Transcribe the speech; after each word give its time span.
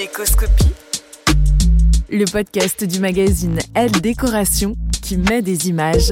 Décoscopie. 0.00 0.72
Le 2.08 2.24
podcast 2.24 2.84
du 2.84 3.00
magazine 3.00 3.58
Elle 3.74 3.90
Décoration 3.90 4.74
qui 5.02 5.18
met 5.18 5.42
des 5.42 5.68
images 5.68 6.10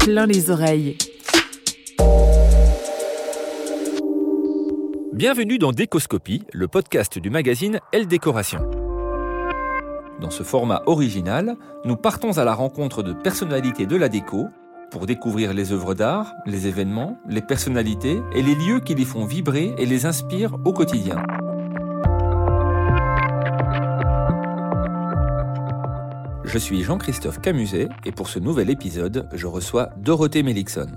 plein 0.00 0.26
les 0.26 0.50
oreilles. 0.50 0.98
Bienvenue 5.14 5.56
dans 5.56 5.72
Décoscopie, 5.72 6.42
le 6.52 6.68
podcast 6.68 7.18
du 7.18 7.30
magazine 7.30 7.80
Elle 7.94 8.06
Décoration. 8.06 8.60
Dans 10.20 10.30
ce 10.30 10.42
format 10.42 10.82
original, 10.84 11.56
nous 11.86 11.96
partons 11.96 12.36
à 12.36 12.44
la 12.44 12.52
rencontre 12.52 13.02
de 13.02 13.14
personnalités 13.14 13.86
de 13.86 13.96
la 13.96 14.10
déco 14.10 14.48
pour 14.90 15.06
découvrir 15.06 15.54
les 15.54 15.72
œuvres 15.72 15.94
d'art, 15.94 16.34
les 16.44 16.66
événements, 16.66 17.18
les 17.26 17.40
personnalités 17.40 18.20
et 18.34 18.42
les 18.42 18.54
lieux 18.54 18.80
qui 18.80 18.94
les 18.94 19.06
font 19.06 19.24
vibrer 19.24 19.72
et 19.78 19.86
les 19.86 20.04
inspirent 20.04 20.58
au 20.66 20.74
quotidien. 20.74 21.16
Je 26.52 26.58
suis 26.58 26.82
Jean-Christophe 26.82 27.40
Camuset 27.40 27.88
et 28.04 28.10
pour 28.10 28.28
ce 28.28 28.40
nouvel 28.40 28.70
épisode, 28.70 29.28
je 29.32 29.46
reçois 29.46 29.90
Dorothée 29.98 30.42
Melikson. 30.42 30.88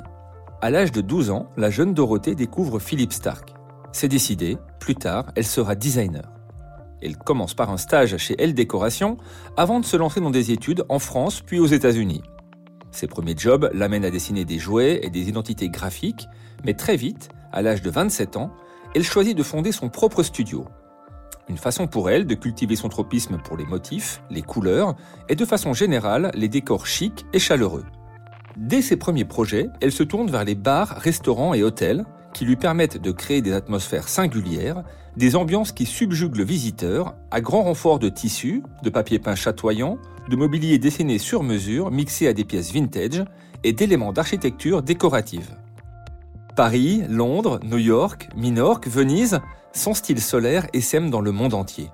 À 0.64 0.72
l'âge 0.72 0.91
de 0.91 1.00
12 1.00 1.30
ans, 1.30 1.46
la 1.58 1.69
jeune 1.69 1.94
Dorothée 1.94 2.34
découvre 2.34 2.80
Philippe 2.80 3.14
Stark. 3.14 3.53
C'est 3.91 4.08
décidé, 4.08 4.58
plus 4.80 4.96
tard, 4.96 5.31
elle 5.36 5.46
sera 5.46 5.75
designer. 5.75 6.24
Elle 7.03 7.18
commence 7.18 7.53
par 7.53 7.69
un 7.69 7.78
stage 7.78 8.18
chez 8.18 8.36
Elle 8.40 8.56
Décoration 8.56 9.18
avant 9.56 9.80
de 9.80 9.86
se 9.86 9.96
lancer 9.96 10.22
dans 10.22 10.31
des 10.31 10.50
études 10.50 10.86
en 10.90 10.97
France 10.97 11.41
puis 11.41 11.59
aux 11.59 11.68
États-Unis. 11.68 12.24
Ses 12.90 13.06
premiers 13.06 13.38
jobs 13.38 13.70
l'amènent 13.75 14.06
à 14.06 14.09
dessiner 14.09 14.46
des 14.46 14.58
jouets 14.58 15.02
et 15.03 15.12
des 15.12 15.30
identités 15.30 15.70
graphiques, 15.70 16.28
mais 16.66 16.74
très 16.74 16.96
vite, 16.96 17.30
à 17.52 17.62
l'âge 17.62 17.84
de 17.84 17.91
27 17.91 18.38
ans, 18.38 18.50
elle 18.96 19.03
choisit 19.03 19.38
de 19.38 19.44
fonder 19.44 19.72
son 19.72 19.90
propre 19.90 20.24
studio. 20.24 20.66
Une 21.49 21.57
façon 21.57 21.87
pour 21.87 22.09
elle 22.09 22.25
de 22.25 22.35
cultiver 22.35 22.75
son 22.75 22.89
tropisme 22.89 23.37
pour 23.37 23.57
les 23.57 23.65
motifs, 23.65 24.21
les 24.29 24.41
couleurs 24.41 24.95
et 25.27 25.35
de 25.35 25.45
façon 25.45 25.73
générale 25.73 26.31
les 26.35 26.47
décors 26.47 26.87
chics 26.87 27.25
et 27.33 27.39
chaleureux. 27.39 27.85
Dès 28.55 28.81
ses 28.81 28.97
premiers 28.97 29.25
projets, 29.25 29.69
elle 29.81 29.91
se 29.91 30.03
tourne 30.03 30.29
vers 30.29 30.45
les 30.45 30.55
bars, 30.55 30.89
restaurants 30.89 31.53
et 31.53 31.63
hôtels, 31.63 32.05
qui 32.33 32.45
lui 32.45 32.55
permettent 32.55 33.01
de 33.01 33.11
créer 33.11 33.41
des 33.41 33.53
atmosphères 33.53 34.07
singulières, 34.07 34.83
des 35.17 35.35
ambiances 35.35 35.71
qui 35.71 35.85
subjuguent 35.85 36.37
le 36.37 36.43
visiteur, 36.43 37.15
à 37.29 37.41
grand 37.41 37.63
renfort 37.63 37.99
de 37.99 38.09
tissus, 38.09 38.63
de 38.81 38.89
papier 38.89 39.19
peint 39.19 39.35
chatoyant, 39.35 39.97
de 40.29 40.35
mobilier 40.35 40.77
dessiné 40.79 41.17
sur 41.17 41.43
mesure 41.43 41.91
mixé 41.91 42.27
à 42.27 42.33
des 42.33 42.45
pièces 42.45 42.71
vintage 42.71 43.23
et 43.63 43.73
d'éléments 43.73 44.13
d'architecture 44.13 44.81
décorative. 44.81 45.57
Paris, 46.55 47.03
Londres, 47.09 47.59
New 47.63 47.77
York, 47.79 48.29
Minorque, 48.35 48.87
Venise, 48.87 49.39
son 49.73 49.94
style 49.94 50.22
solaire 50.22 50.67
essaime 50.73 51.09
dans 51.09 51.22
le 51.22 51.31
monde 51.31 51.53
entier. 51.53 51.89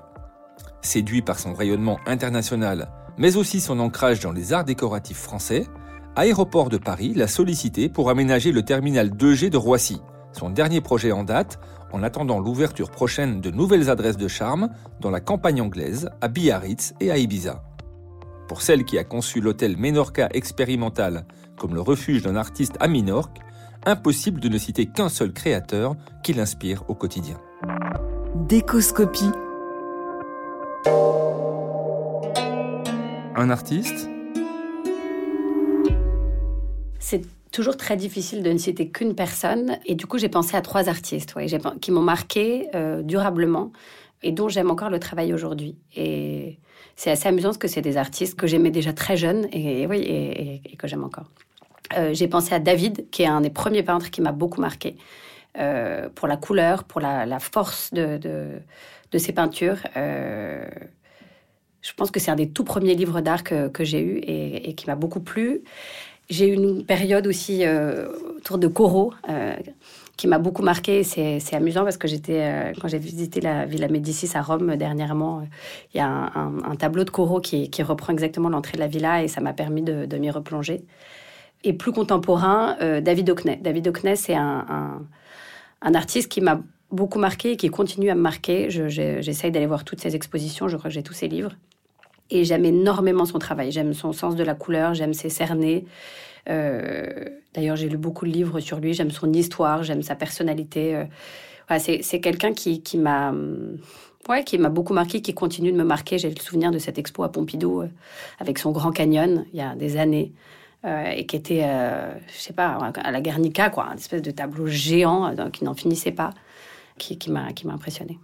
Séduit 0.81 1.21
par 1.21 1.39
son 1.39 1.53
rayonnement 1.53 1.99
international, 2.05 2.89
mais 3.17 3.37
aussi 3.37 3.61
son 3.61 3.79
ancrage 3.79 4.19
dans 4.19 4.31
les 4.31 4.53
arts 4.53 4.65
décoratifs 4.65 5.19
français, 5.19 5.65
Aéroport 6.15 6.69
de 6.69 6.77
Paris 6.77 7.13
l'a 7.15 7.27
sollicité 7.27 7.87
pour 7.87 8.09
aménager 8.09 8.51
le 8.51 8.63
terminal 8.63 9.09
2G 9.09 9.49
de 9.49 9.57
Roissy, 9.57 10.01
son 10.33 10.49
dernier 10.49 10.81
projet 10.81 11.11
en 11.11 11.23
date, 11.23 11.59
en 11.91 12.03
attendant 12.03 12.39
l'ouverture 12.39 12.91
prochaine 12.91 13.41
de 13.41 13.49
nouvelles 13.49 13.89
adresses 13.89 14.17
de 14.17 14.27
charme 14.27 14.69
dans 14.99 15.09
la 15.09 15.21
campagne 15.21 15.61
anglaise, 15.61 16.09
à 16.21 16.27
Biarritz 16.27 16.93
et 16.99 17.11
à 17.11 17.17
Ibiza. 17.17 17.63
Pour 18.47 18.61
celle 18.61 18.83
qui 18.83 18.97
a 18.97 19.03
conçu 19.03 19.41
l'hôtel 19.41 19.77
Menorca 19.77 20.27
expérimental 20.33 21.25
comme 21.57 21.73
le 21.73 21.81
refuge 21.81 22.23
d'un 22.23 22.35
artiste 22.35 22.75
à 22.79 22.87
Minorque, 22.87 23.39
impossible 23.85 24.39
de 24.39 24.49
ne 24.49 24.57
citer 24.57 24.85
qu'un 24.87 25.09
seul 25.09 25.33
créateur 25.33 25.95
qui 26.23 26.33
l'inspire 26.33 26.83
au 26.89 26.95
quotidien. 26.95 27.37
Décoscopie. 28.35 29.31
Un 33.35 33.49
artiste? 33.49 34.09
C'est 36.99 37.21
toujours 37.51 37.77
très 37.77 37.95
difficile 37.97 38.43
de 38.43 38.51
ne 38.51 38.57
citer 38.57 38.89
qu'une 38.89 39.15
personne. 39.15 39.77
Et 39.85 39.95
du 39.95 40.05
coup, 40.05 40.17
j'ai 40.17 40.29
pensé 40.29 40.55
à 40.55 40.61
trois 40.61 40.89
artistes 40.89 41.35
qui 41.81 41.91
m'ont 41.91 42.01
marqué 42.01 42.67
euh, 42.75 43.01
durablement 43.01 43.71
et 44.23 44.31
dont 44.31 44.49
j'aime 44.49 44.69
encore 44.69 44.89
le 44.89 44.99
travail 44.99 45.33
aujourd'hui. 45.33 45.75
Et 45.95 46.57
c'est 46.95 47.11
assez 47.11 47.27
amusant 47.27 47.49
parce 47.49 47.57
que 47.57 47.67
c'est 47.67 47.81
des 47.81 47.97
artistes 47.97 48.37
que 48.37 48.47
j'aimais 48.47 48.71
déjà 48.71 48.93
très 48.93 49.15
jeune 49.15 49.47
et, 49.51 49.87
oui, 49.87 49.99
et, 49.99 50.75
que 50.77 50.87
j'aime 50.87 51.03
encore. 51.03 51.25
Euh, 51.97 52.13
j'ai 52.13 52.27
pensé 52.27 52.53
à 52.53 52.59
David, 52.59 53.09
qui 53.09 53.23
est 53.23 53.27
un 53.27 53.41
des 53.41 53.49
premiers 53.49 53.83
peintres 53.83 54.11
qui 54.11 54.21
m'a 54.21 54.31
beaucoup 54.31 54.61
marqué. 54.61 54.95
Euh, 55.57 56.09
pour 56.13 56.27
la 56.27 56.37
couleur, 56.37 56.83
pour 56.83 57.01
la, 57.01 57.39
force 57.39 57.91
de, 57.93 58.17
de, 58.17 59.17
ses 59.17 59.33
peintures. 59.33 59.77
je 59.95 61.93
pense 61.97 62.11
que 62.11 62.19
c'est 62.19 62.29
un 62.31 62.35
des 62.35 62.49
tout 62.49 62.63
premiers 62.63 62.93
livres 62.93 63.21
d'art 63.21 63.43
que, 63.43 63.83
j'ai 63.83 63.99
eu 63.99 64.17
et, 64.19 64.75
qui 64.75 64.85
m'a 64.87 64.95
beaucoup 64.95 65.21
plu. 65.21 65.63
J'ai 66.29 66.49
eu 66.49 66.53
une 66.53 66.85
période 66.85 67.25
aussi 67.25 67.65
euh, 67.65 68.07
autour 68.37 68.59
de 68.59 68.67
Corot 68.67 69.13
euh, 69.29 69.55
qui 70.15 70.27
m'a 70.27 70.37
beaucoup 70.37 70.61
marqué. 70.61 71.03
C'est, 71.03 71.41
amusant 71.53 71.83
parce 71.83 71.97
que 71.97 72.07
j'étais, 72.07 72.41
euh, 72.41 72.73
quand 72.79 72.87
j'ai 72.87 72.99
visité 72.99 73.41
la 73.41 73.65
Villa 73.65 73.87
Médicis 73.87 74.29
à 74.35 74.43
Rome 74.43 74.75
dernièrement, 74.75 75.47
il 75.93 75.97
y 75.97 76.01
a 76.01 76.07
un, 76.07 76.75
tableau 76.75 77.03
de 77.03 77.09
Corot 77.09 77.41
qui, 77.41 77.81
reprend 77.81 78.13
exactement 78.13 78.49
l'entrée 78.49 78.73
de 78.73 78.79
la 78.79 78.87
villa 78.87 79.23
et 79.23 79.27
ça 79.27 79.41
m'a 79.41 79.53
permis 79.53 79.81
de, 79.81 80.17
m'y 80.17 80.29
replonger. 80.29 80.83
Et 81.63 81.73
plus 81.73 81.91
contemporain, 81.91 82.77
David 83.01 83.31
Hockney. 83.31 83.57
David 83.57 83.87
Hockney, 83.87 84.15
c'est 84.15 84.35
un, 84.35 85.01
artiste 85.81 86.29
qui 86.29 86.41
m'a 86.41 86.61
beaucoup 86.91 87.19
marqué 87.19 87.51
et 87.51 87.57
qui 87.57 87.69
continue 87.69 88.09
à 88.09 88.15
me 88.15 88.21
marquer. 88.21 88.69
J'essaye 88.69 89.51
d'aller 89.51 89.65
voir 89.65 89.83
toutes 89.83 90.01
ses 90.01 90.15
expositions, 90.15 90.67
je 90.67 90.77
crois 90.77 90.89
que 90.89 90.93
j'ai 90.93 91.03
tous 91.03 91.13
ses 91.13 91.27
livres. 91.27 91.51
Et 92.31 92.43
j'aime 92.43 92.65
énormément 92.65 93.25
son 93.25 93.39
travail. 93.39 93.71
J'aime 93.71 93.93
son 93.93 94.13
sens 94.13 94.35
de 94.35 94.43
la 94.43 94.53
couleur, 94.53 94.93
j'aime 94.93 95.13
ses 95.13 95.29
cernés. 95.29 95.85
Euh, 96.47 97.25
d'ailleurs, 97.53 97.75
j'ai 97.75 97.89
lu 97.89 97.97
beaucoup 97.97 98.25
de 98.25 98.31
livres 98.31 98.59
sur 98.59 98.79
lui. 98.79 98.93
J'aime 98.93 99.11
son 99.11 99.31
histoire, 99.33 99.83
j'aime 99.83 100.03
sa 100.03 100.15
personnalité. 100.15 100.95
Euh, 100.95 101.79
c'est 101.79 102.19
quelqu'un 102.19 102.53
qui, 102.53 102.81
m'a 102.97 103.33
ouais, 104.27 104.43
beaucoup 104.69 104.93
marqué, 104.93 105.21
qui 105.21 105.33
continue 105.33 105.71
de 105.71 105.77
me 105.77 105.83
marquer. 105.83 106.17
J'ai 106.17 106.29
le 106.29 106.39
souvenir 106.39 106.71
de 106.71 106.79
cette 106.79 106.97
expo 106.97 107.23
à 107.23 107.31
Pompidou 107.31 107.81
euh, 107.81 107.87
avec 108.39 108.59
son 108.59 108.71
grand 108.71 108.91
canyon 108.91 109.45
il 109.53 109.59
y 109.59 109.61
a 109.61 109.75
des 109.75 109.97
années. 109.97 110.33
Et 110.85 111.25
qui 111.25 111.35
était, 111.35 111.65
je 112.27 112.37
sais 112.39 112.53
pas, 112.53 112.77
à 113.03 113.11
la 113.11 113.21
Guernica, 113.21 113.69
quoi, 113.69 113.85
une 113.91 113.97
espèce 113.97 114.21
de 114.21 114.31
tableau 114.31 114.67
géant 114.67 115.35
qui 115.51 115.63
n'en 115.63 115.73
finissait 115.73 116.11
pas, 116.11 116.31
qui, 116.97 117.17
qui 117.17 117.31
m'a 117.31 117.47
impressionné. 117.73 118.17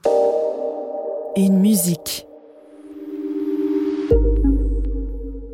Une 1.36 1.60
musique 1.60 2.26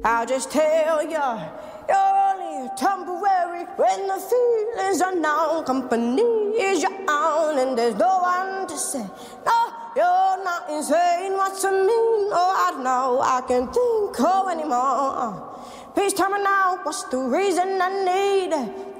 I'll 0.03 0.25
just 0.25 0.51
tell 0.51 1.03
you, 1.03 1.11
you're 1.11 1.95
only 1.95 2.69
temporary 2.75 3.65
when 3.77 4.07
the 4.07 4.17
feelings 4.17 4.99
are 4.99 5.13
now. 5.13 5.61
Company 5.61 6.23
is 6.57 6.81
your 6.81 6.91
own, 7.07 7.59
and 7.59 7.77
there's 7.77 7.93
no 7.95 8.17
one 8.19 8.65
to 8.67 8.77
say, 8.77 9.05
No, 9.45 9.73
you're 9.95 10.43
not 10.43 10.71
insane. 10.71 11.33
What's 11.33 11.63
it 11.63 11.71
mean? 11.71 12.31
Oh, 12.33 12.73
I 12.73 12.81
know 12.81 13.21
I 13.21 13.41
can't 13.47 13.71
think 13.71 14.19
of 14.19 14.49
anymore. 14.49 15.50
Please 15.93 16.13
tell 16.13 16.29
me 16.29 16.39
now, 16.39 16.79
what's 16.83 17.03
the 17.09 17.17
reason 17.17 17.81
I 17.81 17.89
need 18.05 18.53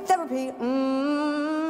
therapy? 0.06 0.52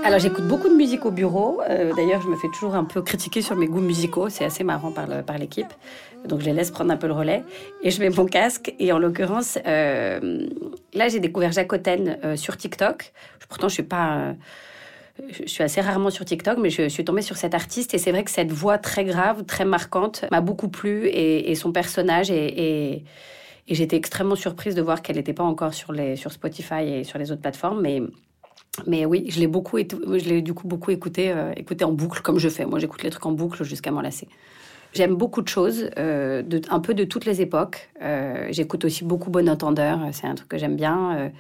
Alors 0.04 0.18
j'écoute 0.18 0.48
beaucoup 0.48 0.68
de 0.68 0.74
musique 0.74 1.06
au 1.06 1.12
bureau. 1.12 1.62
Euh, 1.70 1.94
d'ailleurs, 1.96 2.22
je 2.24 2.28
me 2.28 2.36
fais 2.36 2.48
toujours 2.48 2.74
un 2.74 2.86
peu 2.86 3.04
critiquer 3.04 3.44
sur 3.44 3.56
mes 3.56 3.68
goûts 3.68 3.82
musicaux. 3.82 4.30
C'est 4.30 4.46
assez 4.46 4.64
marrant 4.64 4.92
par, 4.92 5.38
l'équipe. 5.38 5.72
Donc 6.26 6.40
je 6.40 6.46
les 6.46 6.54
laisse 6.54 6.72
prendre 6.72 6.92
un 6.92 6.98
peu 6.98 7.06
le 7.06 7.14
relais. 7.14 7.44
Et 7.84 7.92
je 7.92 8.00
mets 8.00 8.10
mon 8.10 8.26
casque. 8.26 8.74
Et 8.80 8.92
en 8.92 8.98
l'occurrence, 8.98 9.60
euh, 9.68 10.48
là 10.96 11.08
j'ai 11.08 11.20
découvert 11.20 11.52
Jacoten 11.52 12.18
euh, 12.24 12.36
sur 12.36 12.58
TikTok. 12.58 13.14
Pourtant, 13.48 13.70
je 13.70 13.76
suis 13.76 13.84
pas... 13.84 14.34
je 15.30 15.46
suis 15.46 15.64
assez 15.64 15.82
rarement 15.82 16.10
sur 16.10 16.26
TikTok, 16.26 16.58
mais 16.58 16.72
je, 16.72 16.88
suis 16.88 17.06
tombée 17.06 17.22
sur 17.22 17.38
cet 17.38 17.54
artiste. 17.54 17.94
Et 17.94 18.00
c'est 18.00 18.12
vrai 18.12 18.24
que 18.24 18.32
cette 18.32 18.52
voix 18.52 18.80
très 18.80 19.04
grave, 19.04 19.44
très 19.44 19.66
marquante, 19.66 20.26
m'a 20.32 20.42
beaucoup 20.42 20.70
plu. 20.70 21.10
Et, 21.10 21.54
son 21.54 21.72
personnage 21.72 22.32
et, 22.32 23.04
et 23.68 23.76
j'étais 23.76 23.96
extrêmement 23.96 24.36
surprise 24.36 24.76
de 24.76 24.82
voir 24.82 25.02
qu'elle 25.02 25.18
n'était 25.18 25.34
pas 25.34 25.44
encore 25.44 25.74
sur, 25.74 25.92
les, 25.92 26.16
sur 26.16 26.32
Spotify 26.32 26.84
et 26.84 27.04
sur 27.04 27.20
les 27.20 27.32
autres 27.32 27.42
plateformes. 27.42 27.82
Mais 27.82 28.02
mais 28.88 29.06
oui, 29.06 29.26
je 29.30 29.40
l'ai 29.40 29.48
beaucoup, 29.48 29.78
je 29.78 30.30
l'ai 30.30 30.42
du 30.42 30.54
coup 30.54 30.68
beaucoup 30.68 30.92
écouté, 30.92 31.32
euh, 31.32 31.52
écouté 31.58 31.84
en 31.84 31.92
boucle 31.92 32.22
comme 32.22 32.40
je 32.40 32.48
fais. 32.48 32.66
Moi, 32.66 32.80
j'écoute 32.80 33.04
les 33.04 33.10
trucs 33.10 33.26
en 33.26 33.32
boucle 33.34 33.64
jusqu'à 33.64 33.92
m'en 33.92 34.02
lasser. 34.02 34.28
J'aime 34.94 35.16
beaucoup 35.16 35.42
de 35.42 35.48
choses, 35.48 35.90
euh, 35.98 36.44
un 36.70 36.80
peu 36.80 36.94
de 36.94 37.04
toutes 37.04 37.26
les 37.26 37.42
époques. 37.42 37.90
Euh, 38.02 38.48
j'écoute 38.52 38.84
aussi 38.84 39.06
beaucoup 39.06 39.30
Bon 39.30 39.48
Entendeur, 39.48 40.00
c'est 40.12 40.28
un 40.28 40.36
truc 40.36 40.50
que 40.50 40.58
j'aime 40.58 40.76
bien. 40.76 41.32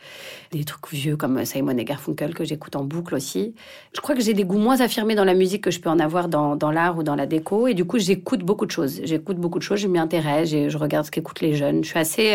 des 0.51 0.63
trucs 0.63 0.89
vieux 0.91 1.17
comme 1.17 1.43
Simon 1.43 1.77
et 1.77 1.83
Garfunkel 1.83 2.33
que 2.33 2.45
j'écoute 2.45 2.75
en 2.75 2.83
boucle 2.83 3.15
aussi. 3.15 3.55
Je 3.93 4.01
crois 4.01 4.15
que 4.15 4.21
j'ai 4.21 4.33
des 4.33 4.45
goûts 4.45 4.57
moins 4.57 4.79
affirmés 4.79 5.15
dans 5.15 5.25
la 5.25 5.33
musique 5.33 5.63
que 5.63 5.71
je 5.71 5.79
peux 5.79 5.89
en 5.89 5.99
avoir 5.99 6.29
dans, 6.29 6.55
dans 6.55 6.71
l'art 6.71 6.97
ou 6.97 7.03
dans 7.03 7.15
la 7.15 7.25
déco. 7.25 7.67
Et 7.67 7.73
du 7.73 7.85
coup, 7.85 7.99
j'écoute 7.99 8.41
beaucoup 8.43 8.65
de 8.65 8.71
choses. 8.71 9.01
J'écoute 9.03 9.37
beaucoup 9.37 9.59
de 9.59 9.63
choses, 9.63 9.79
je 9.79 9.87
m'y 9.87 9.99
intéresse, 9.99 10.49
je 10.49 10.77
regarde 10.77 11.05
ce 11.05 11.11
qu'écoutent 11.11 11.41
les 11.41 11.55
jeunes. 11.55 11.83
Je 11.83 11.89
suis 11.89 11.99
assez... 11.99 12.33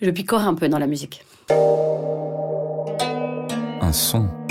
je 0.00 0.10
picore 0.10 0.42
un 0.42 0.54
peu 0.54 0.68
dans 0.68 0.78
la 0.78 0.86
musique 0.86 1.24
son. 3.94 4.43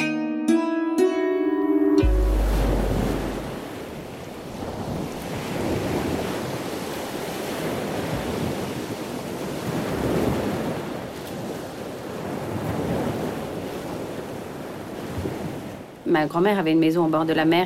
Ma 16.13 16.27
grand-mère 16.27 16.59
avait 16.59 16.71
une 16.71 16.79
maison 16.79 17.05
au 17.05 17.09
bord 17.09 17.25
de 17.25 17.33
la 17.33 17.43
mer 17.43 17.65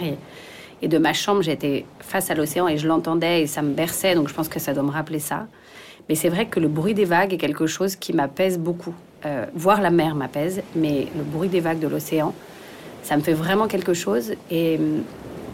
et, 0.81 0.87
de 0.87 0.97
ma 0.97 1.11
chambre, 1.11 1.41
j'étais 1.41 1.85
face 1.99 2.31
à 2.31 2.35
l'océan 2.35 2.67
et 2.67 2.77
je 2.77 2.87
l'entendais 2.87 3.41
et 3.41 3.47
ça 3.47 3.61
me 3.61 3.73
berçait, 3.73 4.15
donc 4.15 4.29
je 4.29 4.33
pense 4.33 4.47
que 4.47 4.59
ça 4.59 4.73
doit 4.73 4.83
me 4.83 4.91
rappeler 4.91 5.19
ça. 5.19 5.47
Mais 6.07 6.15
c'est 6.15 6.29
vrai 6.29 6.45
que 6.45 6.59
le 6.61 6.69
bruit 6.69 6.93
des 6.93 7.03
vagues 7.03 7.33
est 7.33 7.37
quelque 7.37 7.67
chose 7.67 7.97
qui 7.97 8.13
m'apaise 8.13 8.57
beaucoup. 8.57 8.93
Euh, 9.25 9.45
voir 9.53 9.81
la 9.81 9.89
mer 9.89 10.15
m'apaise, 10.15 10.61
mais 10.75 11.07
le 11.17 11.23
bruit 11.23 11.49
des 11.49 11.59
vagues 11.59 11.79
de 11.79 11.87
l'océan, 11.87 12.33
ça 13.03 13.17
me 13.17 13.21
fait 13.21 13.33
vraiment 13.33 13.67
quelque 13.67 13.93
chose. 13.93 14.33
Et 14.49 14.77
hum, 14.77 15.03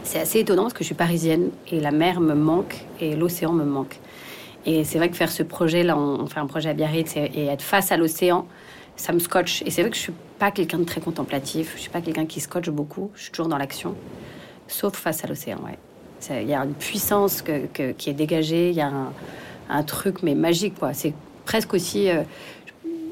c'est 0.03 0.19
assez 0.19 0.39
étonnant 0.39 0.63
parce 0.63 0.73
que 0.73 0.83
je 0.83 0.87
suis 0.87 0.95
parisienne 0.95 1.49
et 1.71 1.79
la 1.79 1.91
mer 1.91 2.19
me 2.19 2.35
manque 2.35 2.85
et 2.99 3.15
l'océan 3.15 3.53
me 3.53 3.63
manque. 3.63 3.99
Et 4.65 4.83
c'est 4.83 4.99
vrai 4.99 5.09
que 5.09 5.15
faire 5.15 5.31
ce 5.31 5.41
projet-là, 5.43 5.97
on, 5.97 6.27
fait 6.27 6.39
un 6.39 6.45
projet 6.45 6.69
à 6.69 6.73
Biarritz 6.73 7.15
et, 7.15 7.45
être 7.47 7.63
face 7.63 7.91
à 7.91 7.97
l'océan, 7.97 8.45
ça 8.95 9.13
me 9.13 9.19
scotche. 9.19 9.63
Et 9.65 9.71
c'est 9.71 9.81
vrai 9.81 9.89
que 9.89 9.97
je 9.97 10.01
suis 10.01 10.13
pas 10.43 10.51
quelqu'un 10.51 10.79
de 10.79 10.83
très 10.83 10.99
contemplatif, 10.99 11.71
je 11.77 11.79
suis 11.79 11.89
pas 11.89 12.01
quelqu'un 12.01 12.25
qui 12.25 12.41
scotche 12.41 12.69
beaucoup, 12.69 13.11
je 13.15 13.21
suis 13.21 13.31
toujours 13.31 13.47
dans 13.47 13.57
l'action, 13.57 13.95
sauf 14.67 14.93
face 14.93 15.23
à 15.23 15.27
l'océan, 15.29 15.57
ouais. 15.63 15.77
Il 16.41 16.49
y 16.49 16.53
a 16.53 16.59
une 16.59 16.73
puissance 16.73 17.41
qui 17.41 18.09
est 18.09 18.13
dégagée, 18.13 18.69
il 18.71 18.75
y 18.75 18.81
a 18.81 18.87
un, 18.87 19.13
un 19.69 19.83
truc 19.83 20.21
mais 20.21 20.35
magique 20.35 20.77
quoi. 20.77 20.93
C'est 20.93 21.13
presque 21.45 21.73
aussi 21.73 22.09
euh, 22.09 22.23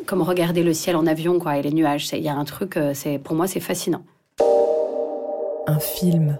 comme 0.07 0.21
regarder 0.21 0.61
le 0.61 0.73
ciel 0.73 0.97
en 0.97 1.07
avion 1.07 1.39
quoi 1.39 1.57
et 1.57 1.61
les 1.61 1.71
nuages. 1.71 2.11
Il 2.11 2.19
y 2.21 2.27
a 2.27 2.35
un 2.35 2.43
truc, 2.43 2.75
euh, 2.75 2.91
c'est 2.93 3.17
pour 3.17 3.33
moi 3.33 3.47
c'est 3.47 3.61
fascinant. 3.61 4.03
Un 5.67 5.79
film. 5.79 6.37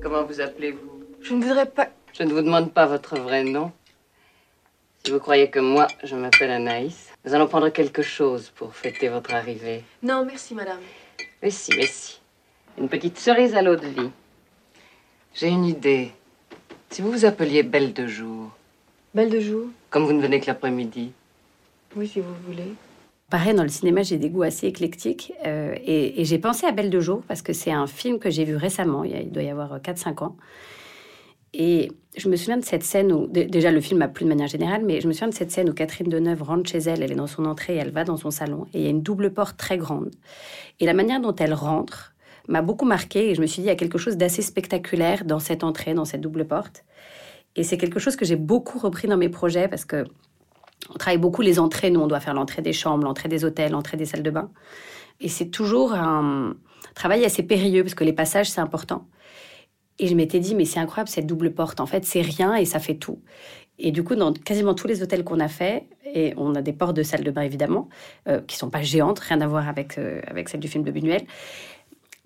Comment 0.00 0.22
vous 0.24 0.40
appelez-vous? 0.40 0.88
Je 1.20 1.34
ne 1.34 1.42
voudrais 1.42 1.66
pas. 1.66 1.88
Je 2.12 2.22
ne 2.22 2.32
vous 2.32 2.42
demande 2.42 2.70
pas 2.72 2.86
votre 2.86 3.16
vrai 3.18 3.42
nom. 3.42 3.72
Si 5.04 5.12
vous 5.12 5.18
croyez 5.18 5.48
que 5.48 5.60
moi, 5.60 5.86
je 6.04 6.14
m'appelle 6.14 6.50
Anaïs, 6.50 7.08
nous 7.24 7.34
allons 7.34 7.46
prendre 7.46 7.70
quelque 7.70 8.02
chose 8.02 8.50
pour 8.54 8.74
fêter 8.74 9.08
votre 9.08 9.32
arrivée. 9.32 9.82
Non, 10.02 10.26
merci, 10.26 10.54
madame. 10.54 10.80
Mais 11.42 11.50
si, 11.50 11.72
mais 11.74 11.86
si. 11.86 12.20
Une 12.78 12.88
petite 12.88 13.18
cerise 13.18 13.54
à 13.54 13.62
l'eau 13.62 13.76
de 13.76 13.86
vie. 13.86 14.10
J'ai 15.34 15.48
une 15.48 15.64
idée. 15.64 16.12
Si 16.90 17.00
vous 17.00 17.10
vous 17.10 17.24
appeliez 17.24 17.62
Belle 17.62 17.94
de 17.94 18.06
jour. 18.06 18.50
Belle 19.14 19.30
de 19.30 19.40
jour? 19.40 19.68
Comme 19.88 20.04
vous 20.04 20.12
ne 20.12 20.20
venez 20.20 20.38
que 20.38 20.46
l'après-midi. 20.46 21.12
Oui, 21.96 22.06
si 22.06 22.20
vous 22.20 22.34
voulez. 22.46 22.74
Pareil, 23.30 23.54
dans 23.54 23.62
le 23.62 23.68
cinéma, 23.70 24.02
j'ai 24.02 24.18
des 24.18 24.28
goûts 24.28 24.42
assez 24.42 24.66
éclectiques. 24.66 25.32
Euh, 25.46 25.74
et, 25.82 26.24
j'ai 26.24 26.38
pensé 26.38 26.66
à 26.66 26.72
Belle 26.72 26.90
de 26.90 27.00
jour 27.00 27.22
parce 27.26 27.40
que 27.40 27.54
c'est 27.54 27.72
un 27.72 27.86
film 27.86 28.18
que 28.18 28.28
j'ai 28.28 28.44
vu 28.44 28.56
récemment, 28.56 29.04
il, 29.04 29.30
doit 29.30 29.44
y 29.44 29.50
avoir 29.50 29.78
4-5 29.78 30.24
ans. 30.24 30.36
Et 31.52 31.90
je 32.16 32.28
me 32.28 32.36
souviens 32.36 32.56
de 32.56 32.64
cette 32.64 32.82
scène 32.82 33.12
où, 33.12 33.26
déjà 33.26 33.70
le 33.70 33.80
film 33.80 34.00
m'a 34.00 34.08
plu 34.08 34.24
de 34.24 34.28
manière 34.28 34.48
générale, 34.48 34.84
mais 34.84 35.00
je 35.00 35.08
me 35.08 35.12
souviens 35.12 35.28
de 35.28 35.34
cette 35.34 35.50
scène 35.50 35.68
où 35.70 35.72
Catherine 35.72 36.08
Deneuve 36.08 36.42
rentre 36.42 36.70
chez 36.70 36.78
elle, 36.78 37.02
elle 37.02 37.12
est 37.12 37.16
dans 37.16 37.26
son 37.26 37.44
entrée, 37.44 37.76
elle 37.76 37.90
va 37.90 38.04
dans 38.04 38.16
son 38.16 38.30
salon, 38.30 38.66
et 38.72 38.78
il 38.78 38.84
y 38.84 38.86
a 38.86 38.90
une 38.90 39.02
double 39.02 39.32
porte 39.32 39.56
très 39.56 39.78
grande. 39.78 40.10
Et 40.78 40.86
la 40.86 40.94
manière 40.94 41.20
dont 41.20 41.34
elle 41.34 41.54
rentre, 41.54 42.14
m'a 42.48 42.62
beaucoup 42.62 42.84
marqué 42.84 43.30
et 43.30 43.34
je 43.34 43.40
me 43.40 43.46
suis 43.46 43.62
dit, 43.62 43.66
il 43.66 43.70
y 43.70 43.72
a 43.72 43.76
quelque 43.76 43.98
chose 43.98 44.16
d'assez 44.16 44.42
spectaculaire 44.42 45.24
dans 45.24 45.38
cette 45.38 45.64
entrée, 45.64 45.94
dans 45.94 46.04
cette 46.04 46.20
double 46.20 46.46
porte. 46.46 46.84
Et 47.56 47.62
c'est 47.62 47.78
quelque 47.78 48.00
chose 48.00 48.16
que 48.16 48.24
j'ai 48.24 48.36
beaucoup 48.36 48.78
repris 48.78 49.08
dans 49.08 49.16
mes 49.16 49.28
projets 49.28 49.68
parce 49.68 49.84
que 49.84 50.04
on 50.92 50.98
travaille 50.98 51.18
beaucoup 51.18 51.42
les 51.42 51.58
entrées. 51.58 51.90
Nous, 51.90 52.00
on 52.00 52.06
doit 52.06 52.20
faire 52.20 52.34
l'entrée 52.34 52.62
des 52.62 52.72
chambres, 52.72 53.04
l'entrée 53.04 53.28
des 53.28 53.44
hôtels, 53.44 53.72
l'entrée 53.72 53.96
des 53.96 54.06
salles 54.06 54.22
de 54.22 54.30
bain. 54.30 54.50
Et 55.20 55.28
c'est 55.28 55.46
toujours 55.46 55.92
un 55.92 56.54
travail 56.94 57.24
assez 57.24 57.42
périlleux 57.42 57.82
parce 57.82 57.94
que 57.94 58.04
les 58.04 58.12
passages, 58.12 58.50
c'est 58.50 58.60
important. 58.60 59.06
Et 60.00 60.06
je 60.06 60.14
m'étais 60.14 60.40
dit, 60.40 60.54
mais 60.54 60.64
c'est 60.64 60.80
incroyable 60.80 61.10
cette 61.10 61.26
double 61.26 61.52
porte. 61.52 61.78
En 61.78 61.86
fait, 61.86 62.04
c'est 62.04 62.22
rien 62.22 62.54
et 62.54 62.64
ça 62.64 62.80
fait 62.80 62.94
tout. 62.94 63.20
Et 63.78 63.92
du 63.92 64.02
coup, 64.02 64.14
dans 64.14 64.32
quasiment 64.32 64.74
tous 64.74 64.88
les 64.88 65.02
hôtels 65.02 65.24
qu'on 65.24 65.40
a 65.40 65.48
fait, 65.48 65.84
et 66.14 66.34
on 66.36 66.54
a 66.54 66.62
des 66.62 66.72
portes 66.72 66.96
de 66.96 67.02
salles 67.02 67.22
de 67.22 67.30
bain 67.30 67.42
évidemment, 67.42 67.88
euh, 68.28 68.40
qui 68.46 68.56
sont 68.56 68.70
pas 68.70 68.82
géantes, 68.82 69.18
rien 69.20 69.40
à 69.40 69.46
voir 69.46 69.68
avec, 69.68 69.98
euh, 69.98 70.20
avec 70.26 70.48
celle 70.48 70.60
du 70.60 70.68
film 70.68 70.84
de 70.84 70.90
Buñuel 70.90 71.22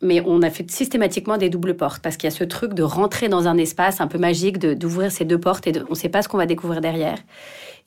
mais 0.04 0.21
on 0.26 0.43
a 0.43 0.50
fait 0.50 0.71
systématiquement 0.71 1.38
des 1.38 1.49
doubles 1.49 1.76
portes 1.76 2.02
parce 2.02 2.16
qu'il 2.16 2.28
y 2.28 2.33
a 2.33 2.37
ce 2.37 2.45
truc 2.45 2.75
de 2.75 2.83
rentrer 2.83 3.28
dans 3.28 3.49
un 3.49 3.57
espace 3.57 4.00
un 4.00 4.07
peu 4.07 4.19
magique, 4.19 4.59
d'ouvrir 4.59 5.11
ces 5.11 5.25
deux 5.25 5.38
portes 5.38 5.66
et 5.66 5.73
on 5.88 5.90
ne 5.90 5.95
sait 5.95 6.09
pas 6.09 6.23
ce 6.23 6.28
qu'on 6.28 6.37
va 6.37 6.47
découvrir 6.47 6.81
derrière. 6.81 7.19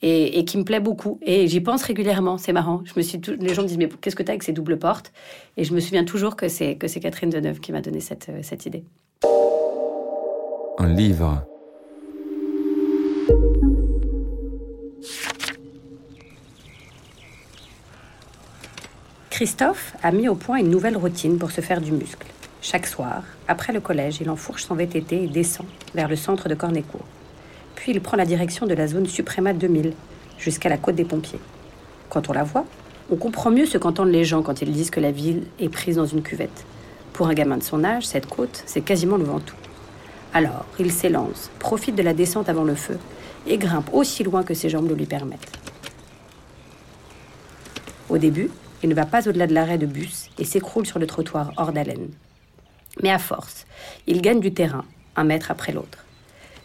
Et, 0.00 0.44
qui 0.44 0.58
me 0.58 0.62
plaît 0.62 0.78
beaucoup. 0.78 1.18
Et 1.22 1.48
j'y 1.48 1.60
pense 1.60 1.82
régulièrement, 1.82 2.38
c'est 2.38 2.52
marrant. 2.52 2.82
Je 2.84 2.92
me 2.96 3.02
suis 3.02 3.20
les 3.40 3.52
gens 3.52 3.62
me 3.62 3.66
disent, 3.66 3.78
mais 3.78 3.88
qu'est-ce 3.88 4.14
que 4.14 4.22
tu 4.22 4.30
as 4.30 4.32
avec 4.32 4.44
ces 4.44 4.52
doubles 4.52 4.78
portes? 4.78 5.12
Et 5.56 5.64
je 5.64 5.74
me 5.74 5.80
souviens 5.80 6.04
toujours 6.04 6.36
que 6.36 6.46
c'est 6.48 6.76
Catherine 6.76 7.30
Deneuve 7.30 7.58
qui 7.58 7.72
m'a 7.72 7.80
donné 7.80 7.98
cette, 7.98 8.28
euh, 8.28 8.38
cette 8.42 8.64
idée. 8.64 8.84
Un 10.80 10.86
livre. 10.86 11.44
Christophe 19.28 19.96
a 20.04 20.12
mis 20.12 20.28
au 20.28 20.36
point 20.36 20.58
une 20.58 20.70
nouvelle 20.70 20.96
routine 20.96 21.36
pour 21.36 21.50
se 21.50 21.60
faire 21.60 21.80
du 21.80 21.90
muscle. 21.90 22.28
Chaque 22.62 22.86
soir, 22.86 23.24
après 23.48 23.72
le 23.72 23.80
collège, 23.80 24.20
il 24.20 24.30
enfourche 24.30 24.62
son 24.62 24.76
VTT 24.76 25.24
et 25.24 25.26
descend 25.26 25.66
vers 25.96 26.06
le 26.06 26.14
centre 26.14 26.48
de 26.48 26.54
Cornécourt. 26.54 27.06
Puis 27.74 27.90
il 27.90 28.00
prend 28.00 28.16
la 28.16 28.24
direction 28.24 28.64
de 28.64 28.74
la 28.74 28.86
zone 28.86 29.06
Suprema 29.06 29.52
2000 29.52 29.94
jusqu'à 30.38 30.68
la 30.68 30.76
côte 30.76 30.94
des 30.94 31.04
pompiers. 31.04 31.40
Quand 32.08 32.28
on 32.28 32.32
la 32.32 32.44
voit, 32.44 32.64
On 33.10 33.16
comprend 33.16 33.50
mieux 33.50 33.64
ce 33.64 33.78
qu'entendent 33.78 34.12
les 34.12 34.26
gens 34.26 34.42
quand 34.42 34.60
ils 34.60 34.70
disent 34.70 34.90
que 34.90 35.00
la 35.00 35.10
ville 35.10 35.44
est 35.58 35.70
prise 35.70 35.96
dans 35.96 36.04
une 36.04 36.22
cuvette. 36.22 36.66
Pour 37.14 37.26
un 37.26 37.32
gamin 37.32 37.56
de 37.56 37.62
son 37.62 37.82
âge, 37.82 38.06
cette 38.06 38.26
côte, 38.26 38.62
c'est 38.66 38.82
quasiment 38.82 39.16
le 39.16 39.24
Ventoux. 39.24 39.56
Alors, 40.34 40.66
il 40.78 40.92
s'élance, 40.92 41.50
profite 41.58 41.94
de 41.94 42.02
la 42.02 42.14
descente 42.14 42.48
avant 42.48 42.64
le 42.64 42.74
feu 42.74 42.98
et 43.46 43.58
grimpe 43.58 43.88
aussi 43.92 44.24
loin 44.24 44.42
que 44.42 44.54
ses 44.54 44.68
jambes 44.68 44.88
le 44.88 44.94
lui 44.94 45.06
permettent. 45.06 45.58
Au 48.08 48.18
début, 48.18 48.50
il 48.82 48.88
ne 48.88 48.94
va 48.94 49.06
pas 49.06 49.28
au-delà 49.28 49.46
de 49.46 49.54
l'arrêt 49.54 49.78
de 49.78 49.86
bus 49.86 50.30
et 50.38 50.44
s'écroule 50.44 50.86
sur 50.86 50.98
le 50.98 51.06
trottoir 51.06 51.52
hors 51.56 51.72
d'haleine. 51.72 52.08
Mais 53.02 53.10
à 53.10 53.18
force, 53.18 53.66
il 54.06 54.22
gagne 54.22 54.40
du 54.40 54.52
terrain, 54.52 54.84
un 55.16 55.24
mètre 55.24 55.50
après 55.50 55.72
l'autre. 55.72 56.04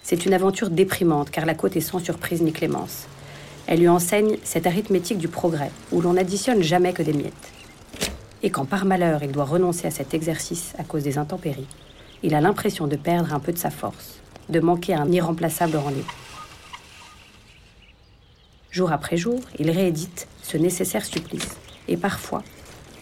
C'est 0.03 0.25
une 0.25 0.33
aventure 0.33 0.69
déprimante 0.69 1.31
car 1.31 1.45
la 1.45 1.55
côte 1.55 1.75
est 1.75 1.81
sans 1.81 1.99
surprise 1.99 2.41
ni 2.41 2.51
clémence. 2.51 3.07
Elle 3.65 3.79
lui 3.79 3.87
enseigne 3.87 4.37
cette 4.43 4.67
arithmétique 4.67 5.17
du 5.17 5.29
progrès, 5.29 5.71
où 5.91 6.01
l'on 6.01 6.13
n'additionne 6.13 6.61
jamais 6.61 6.91
que 6.91 7.01
des 7.01 7.13
miettes. 7.13 7.33
Et 8.41 8.49
quand 8.49 8.65
par 8.65 8.83
malheur 8.83 9.23
il 9.23 9.31
doit 9.31 9.45
renoncer 9.45 9.87
à 9.87 9.91
cet 9.91 10.13
exercice 10.13 10.73
à 10.77 10.83
cause 10.83 11.03
des 11.03 11.17
intempéries, 11.17 11.67
il 12.23 12.33
a 12.33 12.41
l'impression 12.41 12.87
de 12.87 12.95
perdre 12.95 13.33
un 13.33 13.39
peu 13.39 13.51
de 13.51 13.57
sa 13.57 13.69
force, 13.69 14.19
de 14.49 14.59
manquer 14.59 14.95
un 14.95 15.11
irremplaçable 15.11 15.75
rendez-vous. 15.75 16.11
Jour 18.71 18.91
après 18.91 19.17
jour, 19.17 19.39
il 19.59 19.69
réédite 19.69 20.27
ce 20.41 20.57
nécessaire 20.57 21.05
supplice. 21.05 21.57
Et 21.87 21.97
parfois, 21.97 22.41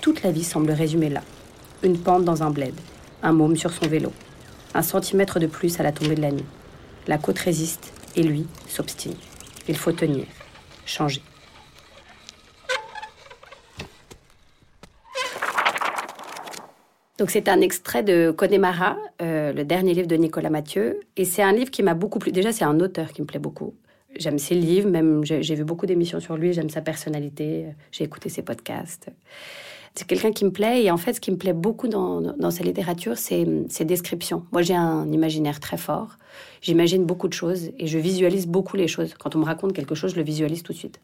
toute 0.01 0.23
la 0.23 0.31
vie 0.31 0.43
semble 0.43 0.71
résumée 0.71 1.09
là. 1.09 1.21
Une 1.83 1.97
pente 1.97 2.25
dans 2.25 2.43
un 2.43 2.49
bled, 2.49 2.73
un 3.23 3.31
môme 3.31 3.55
sur 3.55 3.71
son 3.71 3.87
vélo, 3.87 4.11
un 4.73 4.81
centimètre 4.81 5.39
de 5.39 5.47
plus 5.47 5.79
à 5.79 5.83
la 5.83 5.91
tombée 5.91 6.15
de 6.15 6.21
la 6.21 6.31
nuit. 6.31 6.45
La 7.07 7.17
côte 7.17 7.39
résiste 7.39 7.93
et 8.15 8.23
lui 8.23 8.47
s'obstine. 8.67 9.15
Il 9.67 9.77
faut 9.77 9.91
tenir 9.91 10.25
changer. 10.85 11.21
Donc 17.21 17.29
c'est 17.29 17.49
un 17.49 17.61
extrait 17.61 18.01
de 18.01 18.31
Connemara, 18.31 18.97
euh, 19.21 19.53
le 19.53 19.63
dernier 19.63 19.93
livre 19.93 20.07
de 20.07 20.15
Nicolas 20.15 20.49
Mathieu. 20.49 21.01
Et 21.17 21.23
c'est 21.23 21.43
un 21.43 21.51
livre 21.51 21.69
qui 21.69 21.83
m'a 21.83 21.93
beaucoup 21.93 22.17
plu. 22.17 22.31
Déjà, 22.31 22.51
c'est 22.51 22.65
un 22.65 22.79
auteur 22.79 23.13
qui 23.13 23.21
me 23.21 23.27
plaît 23.27 23.39
beaucoup. 23.39 23.75
J'aime 24.15 24.39
ses 24.39 24.55
livres, 24.55 24.89
même 24.89 25.23
j'ai 25.23 25.53
vu 25.53 25.63
beaucoup 25.63 25.85
d'émissions 25.85 26.19
sur 26.19 26.35
lui, 26.35 26.51
j'aime 26.51 26.71
sa 26.71 26.81
personnalité, 26.81 27.67
j'ai 27.91 28.05
écouté 28.05 28.29
ses 28.29 28.41
podcasts. 28.41 29.09
C'est 29.93 30.07
quelqu'un 30.07 30.31
qui 30.31 30.45
me 30.45 30.49
plaît 30.49 30.83
et 30.83 30.89
en 30.89 30.97
fait 30.97 31.13
ce 31.13 31.21
qui 31.21 31.29
me 31.29 31.37
plaît 31.37 31.53
beaucoup 31.53 31.87
dans, 31.87 32.49
sa 32.49 32.63
littérature, 32.63 33.19
c'est 33.19 33.45
ses 33.69 33.85
descriptions. 33.85 34.43
Moi 34.51 34.63
j'ai 34.63 34.75
un 34.75 35.09
imaginaire 35.11 35.59
très 35.59 35.77
fort, 35.77 36.17
j'imagine 36.61 37.05
beaucoup 37.05 37.27
de 37.27 37.33
choses 37.33 37.69
et 37.77 37.85
je 37.85 37.99
visualise 37.99 38.47
beaucoup 38.47 38.77
les 38.77 38.87
choses. 38.87 39.13
Quand 39.13 39.35
on 39.35 39.39
me 39.39 39.45
raconte 39.45 39.73
quelque 39.73 39.93
chose, 39.95 40.11
je 40.11 40.17
le 40.17 40.23
visualise 40.23 40.63
tout 40.63 40.73
de 40.73 40.77
suite. 40.77 40.99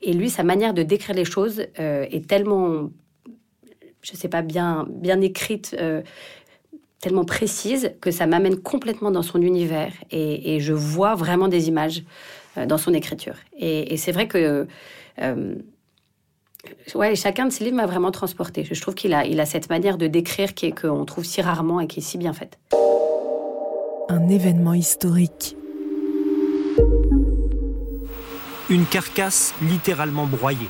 Et 0.00 0.12
lui, 0.14 0.30
sa 0.30 0.44
manière 0.44 0.72
de 0.74 0.82
décrire 0.82 1.14
les 1.14 1.26
choses 1.26 1.62
euh, 1.78 2.06
est 2.10 2.26
tellement, 2.26 2.88
je 4.02 4.14
sais 4.14 4.28
pas, 4.28 4.42
bien, 4.42 4.86
bien 4.88 5.20
écrite, 5.20 5.76
euh, 5.78 6.02
tellement 7.00 7.24
précise 7.24 7.92
que 8.00 8.10
ça 8.10 8.26
m'amène 8.26 8.56
complètement 8.56 9.10
dans 9.10 9.22
son 9.22 9.40
univers 9.40 9.92
et, 10.10 10.54
et, 10.54 10.60
je 10.60 10.72
vois 10.72 11.14
vraiment 11.14 11.48
des 11.48 11.68
images 11.68 12.02
euh, 12.58 12.66
dans 12.66 12.78
son 12.78 12.92
écriture. 12.92 13.36
Et, 13.56 13.94
et 13.94 13.96
c'est 13.96 14.12
vrai 14.12 14.28
que 14.28 14.66
euh, 15.20 15.54
ouais, 16.94 17.16
chacun 17.16 17.46
de 17.46 17.52
ses 17.52 17.64
livres 17.64 17.76
m'a 17.76 17.86
vraiment 17.86 18.10
transporté. 18.10 18.66
Je 18.70 18.80
trouve 18.80 18.94
qu'il 18.94 19.14
a, 19.14 19.24
il 19.24 19.40
a 19.40 19.46
cette 19.46 19.70
manière 19.70 19.98
de 19.98 20.06
décrire 20.06 20.54
qui 20.54 20.66
est 20.66 20.78
qu'on 20.78 21.04
trouve 21.04 21.24
si 21.24 21.40
rarement 21.40 21.80
et 21.80 21.86
qui 21.86 22.00
est 22.00 22.02
si 22.02 22.18
bien 22.18 22.32
faite. 22.32 22.58
Un 24.08 24.28
événement 24.28 24.74
historique. 24.74 25.56
Une 28.68 28.84
carcasse 28.86 29.54
littéralement 29.62 30.26
broyée. 30.26 30.68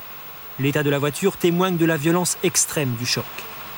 L'état 0.60 0.82
de 0.82 0.90
la 0.90 0.98
voiture 0.98 1.38
témoigne 1.38 1.78
de 1.78 1.86
la 1.86 1.96
violence 1.96 2.36
extrême 2.42 2.94
du 2.98 3.06
choc. 3.06 3.24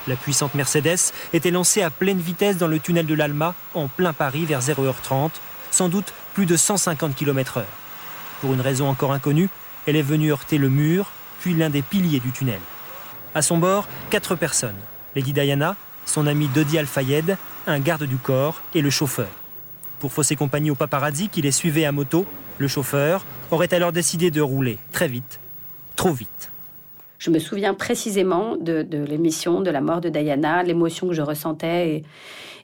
La 0.08 0.16
puissante 0.16 0.56
Mercedes 0.56 1.12
était 1.32 1.52
lancée 1.52 1.80
à 1.80 1.90
pleine 1.90 2.18
vitesse 2.18 2.56
dans 2.56 2.66
le 2.66 2.80
tunnel 2.80 3.06
de 3.06 3.14
l'Alma, 3.14 3.54
en 3.74 3.86
plein 3.86 4.12
Paris, 4.12 4.46
vers 4.46 4.60
0h30, 4.60 5.30
sans 5.70 5.88
doute 5.88 6.12
plus 6.34 6.44
de 6.44 6.56
150 6.56 7.14
km/h. 7.14 7.62
Pour 8.40 8.52
une 8.52 8.60
raison 8.60 8.88
encore 8.88 9.12
inconnue, 9.12 9.48
elle 9.86 9.94
est 9.94 10.02
venue 10.02 10.32
heurter 10.32 10.58
le 10.58 10.68
mur, 10.68 11.12
puis 11.40 11.54
l'un 11.54 11.70
des 11.70 11.82
piliers 11.82 12.18
du 12.18 12.32
tunnel. 12.32 12.58
À 13.32 13.42
son 13.42 13.58
bord, 13.58 13.86
quatre 14.10 14.34
personnes 14.34 14.78
Lady 15.14 15.32
Diana, 15.32 15.76
son 16.04 16.26
ami 16.26 16.48
Dodi 16.48 16.78
Al-Fayed, 16.78 17.36
un 17.68 17.78
garde 17.78 18.04
du 18.04 18.16
corps 18.16 18.60
et 18.74 18.82
le 18.82 18.90
chauffeur. 18.90 19.28
Pour 20.00 20.12
fausser 20.12 20.34
compagnie 20.34 20.72
au 20.72 20.74
paparazzi 20.74 21.28
qui 21.28 21.42
les 21.42 21.52
suivait 21.52 21.84
à 21.84 21.92
moto, 21.92 22.26
le 22.58 22.66
chauffeur 22.66 23.24
aurait 23.52 23.72
alors 23.72 23.92
décidé 23.92 24.32
de 24.32 24.40
rouler 24.40 24.78
très 24.90 25.06
vite, 25.06 25.38
trop 25.94 26.12
vite. 26.12 26.51
Je 27.22 27.30
me 27.30 27.38
souviens 27.38 27.72
précisément 27.72 28.56
de, 28.56 28.84
l'émission, 29.08 29.60
de 29.60 29.70
la 29.70 29.80
mort 29.80 30.00
de 30.00 30.08
Diana, 30.08 30.64
l'émotion 30.64 31.06
que 31.06 31.14
je 31.14 31.22
ressentais. 31.22 32.02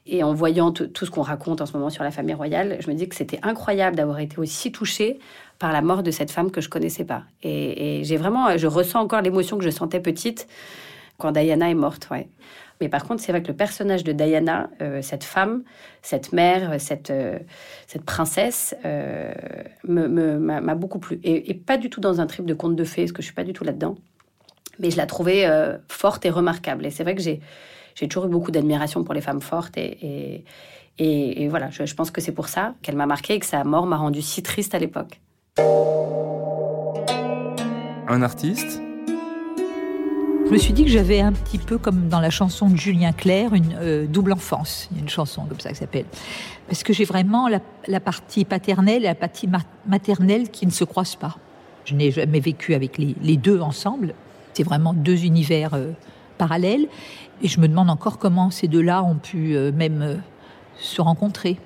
Et, 0.04 0.24
en 0.24 0.34
voyant 0.34 0.72
tout, 0.72 0.90
ce 1.06 1.10
qu'on 1.12 1.22
raconte 1.22 1.60
en 1.60 1.66
ce 1.66 1.74
moment 1.74 1.90
sur 1.90 2.02
la 2.02 2.10
famille 2.10 2.34
royale, 2.34 2.78
je 2.80 2.90
me 2.90 2.96
dis 2.96 3.08
que 3.08 3.14
c'était 3.14 3.38
incroyable 3.44 3.94
d'avoir 3.94 4.18
été 4.18 4.40
aussi 4.40 4.72
touchée 4.72 5.20
par 5.60 5.72
la 5.72 5.80
mort 5.80 6.02
de 6.02 6.10
cette 6.10 6.32
femme 6.32 6.50
que 6.50 6.60
je 6.60 6.68
connaissais 6.68 7.04
pas. 7.04 7.22
Et, 7.44 8.00
j'ai 8.02 8.16
vraiment, 8.16 8.58
je 8.58 8.66
ressens 8.66 8.98
encore 8.98 9.20
l'émotion 9.20 9.58
que 9.58 9.64
je 9.64 9.70
sentais 9.70 10.00
petite 10.00 10.48
quand 11.18 11.30
Diana 11.30 11.70
est 11.70 11.74
morte. 11.74 12.08
Mais 12.80 12.88
par 12.88 13.04
contre, 13.04 13.22
c'est 13.22 13.30
vrai 13.30 13.44
que 13.44 13.48
le 13.48 13.56
personnage 13.56 14.02
de 14.02 14.10
Diana, 14.10 14.70
euh, 14.82 15.02
cette 15.02 15.22
femme, 15.22 15.62
cette 16.02 16.32
mère, 16.32 16.80
cette, 16.80 17.10
euh, 17.10 17.38
princesse, 18.04 18.74
euh, 18.84 19.32
m'a 19.84 20.74
beaucoup 20.74 20.98
plu. 20.98 21.20
Et, 21.22 21.48
et, 21.48 21.54
pas 21.54 21.76
du 21.76 21.90
tout 21.90 22.00
dans 22.00 22.20
un 22.20 22.26
trip 22.26 22.44
de 22.44 22.54
conte 22.54 22.74
de 22.74 22.84
fées, 22.84 23.02
parce 23.02 23.12
que 23.12 23.22
je 23.22 23.26
suis 23.26 23.34
pas 23.36 23.44
du 23.44 23.52
tout 23.52 23.62
là-dedans. 23.62 23.94
Mais 24.78 24.90
je 24.90 24.96
la 24.96 25.06
trouvais 25.06 25.46
euh, 25.46 25.76
forte 25.88 26.24
et 26.26 26.30
remarquable. 26.30 26.86
Et 26.86 26.90
c'est 26.90 27.02
vrai 27.02 27.14
que 27.14 27.22
j'ai 27.22 27.40
toujours 28.08 28.26
eu 28.26 28.28
beaucoup 28.28 28.50
d'admiration 28.50 29.04
pour 29.04 29.14
les 29.14 29.20
femmes 29.20 29.40
fortes. 29.40 29.76
Et, 29.76 29.98
et, 30.02 30.44
et, 30.98 31.42
et 31.42 31.48
voilà, 31.48 31.70
je, 31.70 31.86
je 31.86 31.94
pense 31.94 32.10
que 32.10 32.20
c'est 32.20 32.32
pour 32.32 32.48
ça 32.48 32.74
qu'elle 32.82 32.96
m'a 32.96 33.06
marqué 33.06 33.34
et 33.34 33.38
que 33.38 33.46
sa 33.46 33.64
mort 33.64 33.86
m'a 33.86 33.96
rendue 33.96 34.22
si 34.22 34.42
triste 34.42 34.74
à 34.74 34.78
l'époque. 34.78 35.20
Un 38.08 38.22
artiste? 38.22 38.80
Je 40.48 40.52
me 40.54 40.56
suis 40.56 40.72
dit 40.72 40.84
que 40.84 40.90
j'avais 40.90 41.20
un 41.20 41.32
petit 41.32 41.58
peu 41.58 41.76
comme 41.76 42.08
dans 42.08 42.20
la 42.20 42.30
chanson 42.30 42.70
de 42.70 42.76
Julien 42.76 43.12
Clerc, 43.12 43.52
une 43.52 43.76
euh, 43.82 44.06
double 44.06 44.32
enfance. 44.32 44.88
Il 44.90 44.96
y 44.96 45.00
a 45.00 45.02
une 45.02 45.08
chanson 45.10 45.44
comme 45.44 45.60
ça 45.60 45.68
qui 45.68 45.74
s'appelle. 45.74 46.06
Parce 46.68 46.82
que 46.82 46.94
j'ai 46.94 47.04
vraiment 47.04 47.48
la, 47.48 47.60
la, 47.86 48.00
partie 48.00 48.46
paternelle 48.46 49.02
et 49.02 49.08
la 49.08 49.14
partie 49.14 49.46
ma 49.46 49.58
maternelle 49.86 50.48
qui 50.48 50.64
ne 50.64 50.70
se 50.70 50.84
croisent 50.84 51.16
pas. 51.16 51.36
Je 51.84 51.94
n'ai 51.94 52.10
jamais 52.10 52.40
vécu 52.40 52.72
avec 52.72 52.96
les, 52.96 53.14
les 53.20 53.36
deux 53.36 53.60
ensemble. 53.60 54.14
C'est 54.58 54.64
vraiment 54.64 54.92
deux 54.92 55.24
univers 55.24 55.74
euh, 55.74 55.92
parallèles. 56.36 56.88
Et 57.42 57.46
je 57.46 57.60
me 57.60 57.68
demande 57.68 57.90
encore 57.90 58.18
comment 58.18 58.50
ces 58.50 58.66
deux-là 58.66 59.04
ont 59.04 59.14
pu 59.14 59.54
euh, 59.54 59.70
même 59.70 60.20
se 60.80 61.00
rencontrer. 61.00 61.58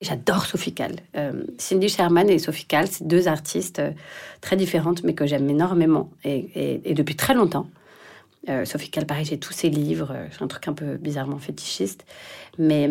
J'adore 0.00 0.46
Sophie. 0.46 0.74
Euh, 1.14 1.44
Cindy 1.58 1.88
Sherman 1.88 2.28
et 2.28 2.40
Sophie 2.40 2.64
Calle, 2.64 2.88
c'est 2.88 3.06
deux 3.06 3.28
artistes 3.28 3.78
euh, 3.78 3.92
très 4.40 4.56
différentes, 4.56 5.04
mais 5.04 5.14
que 5.14 5.26
j'aime 5.26 5.48
énormément 5.48 6.10
et, 6.24 6.80
depuis 6.92 7.14
très 7.16 7.34
longtemps. 7.34 7.68
Euh, 8.48 8.64
Sophie 8.64 8.90
Calle, 8.90 9.04
pareil, 9.04 9.26
j'ai 9.26 9.38
tous 9.38 9.52
ses 9.52 9.68
livres. 9.68 10.16
J'ai 10.30 10.42
un 10.42 10.48
truc 10.48 10.66
un 10.66 10.72
peu 10.72 10.96
bizarrement 10.96 11.38
fétichiste, 11.38 12.06
mais 12.58 12.88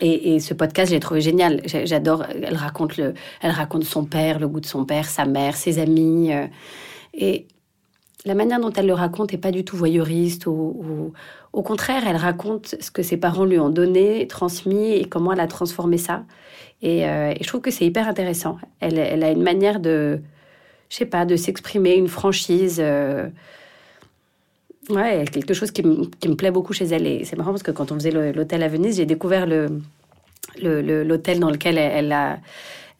et, 0.00 0.40
ce 0.40 0.52
podcast, 0.52 0.90
j'ai 0.90 0.98
trouvé 0.98 1.20
génial. 1.20 1.62
J'adore. 1.64 2.24
Elle 2.24 2.56
raconte 2.56 2.96
le, 2.96 3.14
elle 3.40 3.52
raconte 3.52 3.84
son 3.84 4.04
père, 4.04 4.40
le 4.40 4.48
goût 4.48 4.60
de 4.60 4.66
son 4.66 4.84
père, 4.84 5.08
sa 5.08 5.26
mère, 5.26 5.56
ses 5.56 5.78
amis, 5.78 6.32
euh, 6.32 6.48
et 7.14 7.46
la 8.24 8.34
manière 8.34 8.60
dont 8.60 8.72
elle 8.72 8.86
le 8.86 8.94
raconte 8.94 9.32
est 9.32 9.38
pas 9.38 9.50
du 9.50 9.64
tout 9.64 9.76
voyeuriste 9.76 10.46
ou, 10.46 11.12
au 11.52 11.62
contraire, 11.62 12.02
elle 12.06 12.16
raconte 12.16 12.76
ce 12.80 12.90
que 12.90 13.02
ses 13.02 13.16
parents 13.16 13.44
lui 13.44 13.58
ont 13.58 13.70
donné, 13.70 14.26
transmis 14.26 14.92
et 14.92 15.04
comment 15.06 15.32
elle 15.32 15.40
a 15.40 15.46
transformé 15.46 15.96
ça. 15.96 16.24
Et, 16.82 17.06
euh, 17.06 17.32
je 17.40 17.46
trouve 17.46 17.60
que 17.60 17.70
c'est 17.70 17.86
hyper 17.86 18.08
intéressant. 18.08 18.58
Elle, 18.80 18.98
a 18.98 19.30
une 19.30 19.42
manière 19.42 19.80
de, 19.80 20.20
je 20.90 20.96
sais 20.96 21.06
pas, 21.06 21.24
de 21.24 21.36
s'exprimer, 21.36 21.94
une 21.94 22.08
franchise. 22.08 22.78
Euh, 22.78 23.28
ouais, 24.90 25.24
quelque 25.32 25.54
chose 25.54 25.70
qui, 25.70 25.82
me 25.82 26.34
plaît 26.34 26.50
beaucoup 26.50 26.74
chez 26.74 26.86
elle. 26.86 27.06
Et 27.06 27.24
c'est 27.24 27.36
marrant 27.36 27.52
parce 27.52 27.62
que 27.62 27.70
quand 27.70 27.90
on 27.90 27.94
faisait 27.94 28.32
l'hôtel 28.32 28.62
à 28.62 28.68
Venise, 28.68 28.96
j'ai 28.96 29.06
découvert 29.06 29.46
le 29.46 29.80
l'hôtel 30.58 31.38
dans 31.38 31.50
lequel 31.50 31.78
elle 31.78 32.12
a 32.12 32.38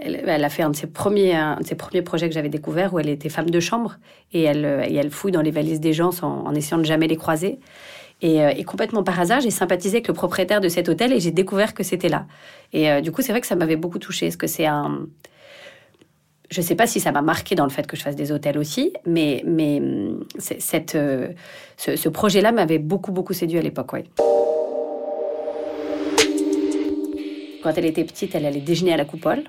elle, 0.00 0.24
elle, 0.26 0.44
a 0.44 0.48
fait 0.48 0.62
un 0.62 0.70
de 0.70 0.76
ses 0.76 0.86
premiers, 0.86 1.34
un 1.34 1.56
de 1.60 1.66
ses 1.66 1.74
premiers 1.74 2.02
projets 2.02 2.28
que 2.28 2.34
j'avais 2.34 2.48
découvert 2.48 2.94
où 2.94 2.98
elle 2.98 3.08
était 3.08 3.28
femme 3.28 3.50
de 3.50 3.60
chambre 3.60 3.98
et 4.32 4.42
elle, 4.42 4.64
elle 4.64 5.10
fouille 5.10 5.32
dans 5.32 5.42
les 5.42 5.50
valises 5.50 5.80
des 5.80 5.92
gens 5.92 6.10
sans, 6.10 6.44
en 6.44 6.54
essayant 6.54 6.78
de 6.78 6.84
jamais 6.84 7.06
les 7.06 7.16
croiser. 7.16 7.58
Et, 8.22 8.42
euh, 8.42 8.52
et, 8.54 8.64
complètement 8.64 9.02
par 9.02 9.18
hasard, 9.18 9.40
j'ai 9.40 9.50
sympathisé 9.50 9.96
avec 9.96 10.08
le 10.08 10.14
propriétaire 10.14 10.60
de 10.60 10.68
cet 10.68 10.88
hôtel 10.88 11.12
et 11.12 11.20
j'ai 11.20 11.30
découvert 11.30 11.72
que 11.74 11.82
c'était 11.82 12.08
là. 12.08 12.26
Et 12.72 12.90
euh, 12.90 13.00
du 13.00 13.12
coup, 13.12 13.22
c'est 13.22 13.32
vrai 13.32 13.40
que 13.40 13.46
ça 13.46 13.56
m'avait 13.56 13.76
beaucoup 13.76 13.98
touché. 13.98 14.26
Est-ce 14.26 14.36
que 14.36 14.46
c'est 14.46 14.66
un. 14.66 15.06
Je 16.50 16.60
ne 16.60 16.66
sais 16.66 16.74
pas 16.74 16.86
si 16.86 16.98
ça 16.98 17.12
m'a 17.12 17.22
marqué 17.22 17.54
dans 17.54 17.64
le 17.64 17.70
fait 17.70 17.86
que 17.86 17.96
je 17.96 18.02
fasse 18.02 18.16
des 18.16 18.32
hôtels 18.32 18.58
aussi, 18.58 18.92
mais, 19.06 19.42
mais 19.46 19.80
cette, 20.38 20.96
euh, 20.96 21.28
ce, 21.76 21.94
ce 21.94 22.08
projet-là 22.08 22.50
m'avait 22.50 22.78
beaucoup, 22.80 23.12
beaucoup 23.12 23.32
séduit 23.32 23.58
à 23.58 23.62
l'époque, 23.62 23.92
oui. 23.92 24.00
Quand 27.62 27.72
elle 27.76 27.86
était 27.86 28.04
petite, 28.04 28.34
elle 28.34 28.46
allait 28.46 28.60
déjeuner 28.60 28.92
à 28.92 28.96
la 28.96 29.04
coupole. 29.04 29.44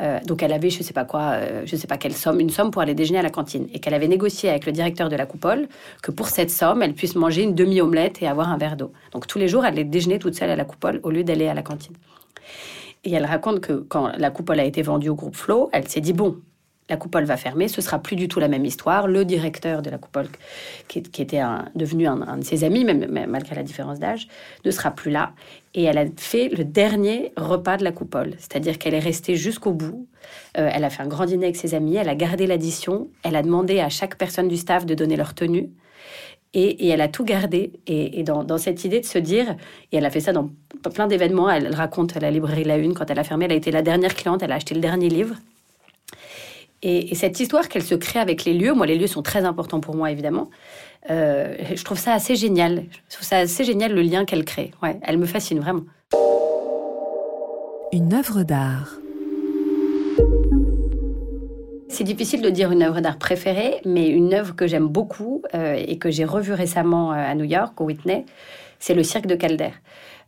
Euh, 0.00 0.18
donc 0.26 0.42
elle 0.42 0.52
avait, 0.52 0.70
je 0.70 0.82
sais 0.82 0.92
pas 0.92 1.04
quoi, 1.04 1.34
euh, 1.34 1.62
je 1.64 1.76
sais 1.76 1.86
pas 1.86 1.96
quelle 1.96 2.14
somme, 2.14 2.40
une 2.40 2.50
somme 2.50 2.70
pour 2.70 2.82
aller 2.82 2.94
déjeuner 2.94 3.20
à 3.20 3.22
la 3.22 3.30
cantine, 3.30 3.68
et 3.72 3.78
qu'elle 3.78 3.94
avait 3.94 4.08
négocié 4.08 4.50
avec 4.50 4.66
le 4.66 4.72
directeur 4.72 5.08
de 5.08 5.16
la 5.16 5.26
coupole 5.26 5.68
que 6.02 6.10
pour 6.10 6.28
cette 6.28 6.50
somme, 6.50 6.82
elle 6.82 6.94
puisse 6.94 7.14
manger 7.14 7.42
une 7.42 7.54
demi-omelette 7.54 8.20
et 8.22 8.26
avoir 8.26 8.48
un 8.48 8.58
verre 8.58 8.76
d'eau. 8.76 8.92
Donc 9.12 9.26
tous 9.26 9.38
les 9.38 9.46
jours, 9.46 9.64
elle 9.64 9.74
allait 9.74 9.84
déjeuner 9.84 10.18
toute 10.18 10.34
seule 10.34 10.50
à 10.50 10.56
la 10.56 10.64
coupole 10.64 11.00
au 11.04 11.10
lieu 11.10 11.22
d'aller 11.22 11.46
à 11.46 11.54
la 11.54 11.62
cantine. 11.62 11.94
Et 13.04 13.12
elle 13.12 13.26
raconte 13.26 13.60
que 13.60 13.72
quand 13.72 14.12
la 14.16 14.30
coupole 14.30 14.58
a 14.60 14.64
été 14.64 14.82
vendue 14.82 15.10
au 15.10 15.14
groupe 15.14 15.36
Flow, 15.36 15.68
elle 15.72 15.86
s'est 15.88 16.00
dit 16.00 16.14
bon, 16.14 16.38
la 16.90 16.96
coupole 16.96 17.24
va 17.24 17.36
fermer, 17.36 17.68
ce 17.68 17.80
sera 17.80 17.98
plus 17.98 18.14
du 18.14 18.28
tout 18.28 18.40
la 18.40 18.48
même 18.48 18.64
histoire. 18.64 19.08
Le 19.08 19.24
directeur 19.24 19.80
de 19.80 19.88
la 19.88 19.96
coupole, 19.96 20.28
qui, 20.88 20.98
était 20.98 21.40
devenu 21.74 22.06
un, 22.06 22.36
de 22.36 22.44
ses 22.44 22.62
amis, 22.62 22.84
même, 22.84 23.06
malgré 23.26 23.54
la 23.54 23.62
différence 23.62 23.98
d'âge, 23.98 24.28
ne 24.64 24.70
sera 24.70 24.90
plus 24.90 25.10
là. 25.10 25.32
Et 25.72 25.84
elle 25.84 25.96
a 25.96 26.04
fait 26.16 26.48
le 26.50 26.64
dernier 26.64 27.32
repas 27.36 27.78
de 27.78 27.84
la 27.84 27.92
coupole, 27.92 28.34
c'est-à-dire 28.38 28.78
qu'elle 28.78 28.94
est 28.94 29.00
restée 29.00 29.34
jusqu'au 29.34 29.72
bout. 29.72 30.06
Euh, 30.58 30.70
elle 30.72 30.84
a 30.84 30.90
fait 30.90 31.02
un 31.02 31.08
grand 31.08 31.24
dîner 31.24 31.46
avec 31.46 31.56
ses 31.56 31.74
amis, 31.74 31.96
elle 31.96 32.08
a 32.08 32.14
gardé 32.14 32.46
l'addition, 32.46 33.08
elle 33.22 33.36
a 33.36 33.42
demandé 33.42 33.80
à 33.80 33.88
chaque 33.88 34.16
personne 34.16 34.48
du 34.48 34.56
staff 34.56 34.84
de 34.84 34.94
donner 34.94 35.16
leur 35.16 35.34
tenue. 35.34 35.70
Et, 36.56 36.88
elle 36.88 37.00
a 37.00 37.08
tout 37.08 37.24
gardé. 37.24 37.72
Et, 37.88 38.22
dans, 38.22 38.44
dans, 38.44 38.58
cette 38.58 38.84
idée 38.84 39.00
de 39.00 39.06
se 39.06 39.18
dire, 39.18 39.56
et 39.90 39.96
elle 39.96 40.06
a 40.06 40.10
fait 40.10 40.20
ça 40.20 40.32
dans 40.32 40.50
plein 40.94 41.08
d'événements, 41.08 41.50
elle 41.50 41.74
raconte 41.74 42.16
à 42.16 42.20
la 42.20 42.30
librairie 42.30 42.62
La 42.62 42.76
Une, 42.76 42.94
quand 42.94 43.10
elle 43.10 43.18
a 43.18 43.24
fermé, 43.24 43.46
elle 43.46 43.52
a 43.52 43.56
été 43.56 43.72
la 43.72 43.82
dernière 43.82 44.14
cliente, 44.14 44.40
elle 44.42 44.52
a 44.52 44.56
acheté 44.56 44.74
le 44.74 44.80
dernier 44.80 45.08
livre. 45.08 45.34
Et, 46.84 47.14
cette 47.14 47.40
histoire 47.40 47.68
qu'elle 47.68 47.82
se 47.82 47.94
crée 47.94 48.20
avec 48.20 48.44
les 48.44 48.52
lieux, 48.52 48.74
moi 48.74 48.86
les 48.86 48.96
lieux 48.96 49.06
sont 49.06 49.22
très 49.22 49.44
importants 49.44 49.80
pour 49.80 49.96
moi 49.96 50.10
évidemment, 50.10 50.50
euh, 51.10 51.56
je 51.74 51.82
trouve 51.82 51.98
ça 51.98 52.12
assez 52.12 52.36
génial. 52.36 52.84
Je 53.08 53.16
trouve 53.16 53.26
ça 53.26 53.38
assez 53.38 53.64
génial 53.64 53.92
le 53.94 54.02
lien 54.02 54.26
qu'elle 54.26 54.44
crée. 54.44 54.70
Ouais, 54.82 55.00
elle 55.02 55.16
me 55.16 55.26
fascine 55.26 55.60
vraiment. 55.60 55.84
Une 57.92 58.12
œuvre 58.12 58.42
d'art. 58.42 58.98
C'est 61.88 62.04
difficile 62.04 62.42
de 62.42 62.50
dire 62.50 62.70
une 62.70 62.82
œuvre 62.82 63.00
d'art 63.00 63.18
préférée, 63.18 63.80
mais 63.86 64.08
une 64.08 64.34
œuvre 64.34 64.54
que 64.54 64.66
j'aime 64.66 64.88
beaucoup 64.88 65.42
euh, 65.54 65.76
et 65.78 65.96
que 65.96 66.10
j'ai 66.10 66.24
revue 66.24 66.52
récemment 66.52 67.12
euh, 67.12 67.16
à 67.16 67.34
New 67.34 67.44
York, 67.44 67.80
au 67.80 67.84
Whitney, 67.84 68.26
c'est 68.78 68.94
le 68.94 69.04
cirque 69.04 69.26
de 69.26 69.36
Calder. 69.36 69.70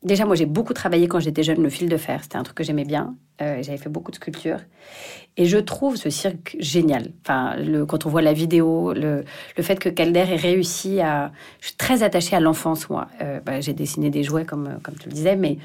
Déjà, 0.03 0.25
moi, 0.25 0.37
j'ai 0.37 0.47
beaucoup 0.47 0.75
travaillé 0.75 1.09
quand 1.09 1.21
j'étais 1.21 1.43
jeune 1.43 1.62
le 1.62 1.71
fil 1.71 1.88
de 1.88 1.97
fer. 1.97 2.21
C'était 2.23 2.37
un 2.37 2.43
truc 2.43 2.57
que 2.57 2.65
j'aimais 2.65 2.85
bien. 2.85 3.15
Euh, 3.43 3.62
j'avais 3.62 3.79
fait 3.79 3.88
beaucoup 3.88 4.11
de 4.11 4.17
sculptures. 4.17 4.61
Et 5.37 5.47
je 5.47 5.59
trouve 5.59 5.97
ce 5.97 6.11
cirque 6.11 6.57
génial. 6.59 7.09
Enfin, 7.23 7.57
quand 7.88 8.07
on 8.07 8.09
voit 8.09 8.23
la 8.23 8.33
vidéo, 8.33 8.93
le, 8.93 9.25
le, 9.57 9.62
fait 9.62 9.79
que 9.79 9.88
Calder 9.88 10.21
ait 10.21 10.37
réussi 10.37 11.00
à... 11.00 11.33
Je 11.61 11.69
suis 11.69 11.76
très 11.76 12.03
attachée 12.03 12.37
à 12.37 12.41
l'enfance, 12.41 12.88
moi. 12.88 13.09
Euh, 13.21 13.41
bah, 13.41 13.61
j'ai 13.61 13.73
dessiné 13.73 14.11
des 14.11 14.23
jouets, 14.23 14.45
comme, 14.45 14.79
comme 14.83 14.95
tu 14.95 15.09
le 15.09 15.15
disais, 15.15 15.37
mais 15.37 15.59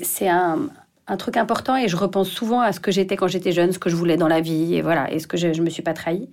c'est 0.00 0.28
un, 0.28 0.68
un, 1.06 1.16
truc 1.16 1.36
important 1.36 1.76
et 1.76 1.88
je 1.88 1.96
repense 1.96 2.28
souvent 2.28 2.60
à 2.60 2.72
ce 2.72 2.80
que 2.80 2.90
j'étais 2.90 3.16
quand 3.16 3.28
j'étais 3.28 3.52
jeune, 3.52 3.72
ce 3.72 3.78
que 3.78 3.90
je 3.90 3.96
voulais 3.96 4.16
dans 4.16 4.28
la 4.28 4.40
vie, 4.40 4.74
et 4.74 4.82
voilà, 4.82 5.12
et 5.12 5.18
ce 5.18 5.26
que 5.26 5.36
je 5.36 5.48
ne 5.48 5.62
me 5.62 5.70
suis 5.70 5.82
pas 5.82 5.94
trahie. 5.94 6.30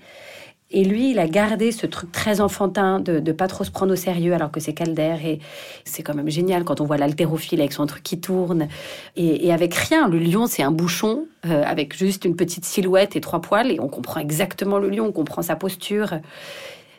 Et 0.71 0.83
lui, 0.83 1.11
il 1.11 1.19
a 1.19 1.27
gardé 1.27 1.71
ce 1.71 1.87
truc 1.87 2.11
très 2.11 2.41
enfantin 2.41 2.99
de 2.99 3.19
ne 3.19 3.31
pas 3.31 3.47
trop 3.47 3.63
se 3.63 3.71
prendre 3.71 3.93
au 3.93 3.95
sérieux 3.95 4.33
alors 4.33 4.51
que 4.51 4.59
c'est 4.59 4.73
Calder. 4.73 5.15
Et 5.25 5.39
c'est 5.83 6.03
quand 6.03 6.13
même 6.13 6.29
génial 6.29 6.63
quand 6.63 6.79
on 6.79 6.85
voit 6.85 6.97
l'haltérophile 6.97 7.59
avec 7.59 7.73
son 7.73 7.87
truc 7.87 8.03
qui 8.03 8.21
tourne. 8.21 8.67
Et, 9.15 9.51
avec 9.51 9.73
rien, 9.73 10.07
le 10.07 10.19
lion, 10.19 10.45
c'est 10.45 10.61
un 10.61 10.71
bouchon 10.71 11.25
euh, 11.47 11.63
avec 11.65 11.97
juste 11.97 12.23
une 12.23 12.35
petite 12.35 12.65
silhouette 12.65 13.15
et 13.15 13.21
trois 13.21 13.41
poils. 13.41 13.71
Et 13.71 13.79
on 13.79 13.87
comprend 13.87 14.19
exactement 14.19 14.77
le 14.77 14.89
lion, 14.89 15.07
on 15.07 15.11
comprend 15.11 15.41
sa 15.41 15.55
posture. 15.55 16.13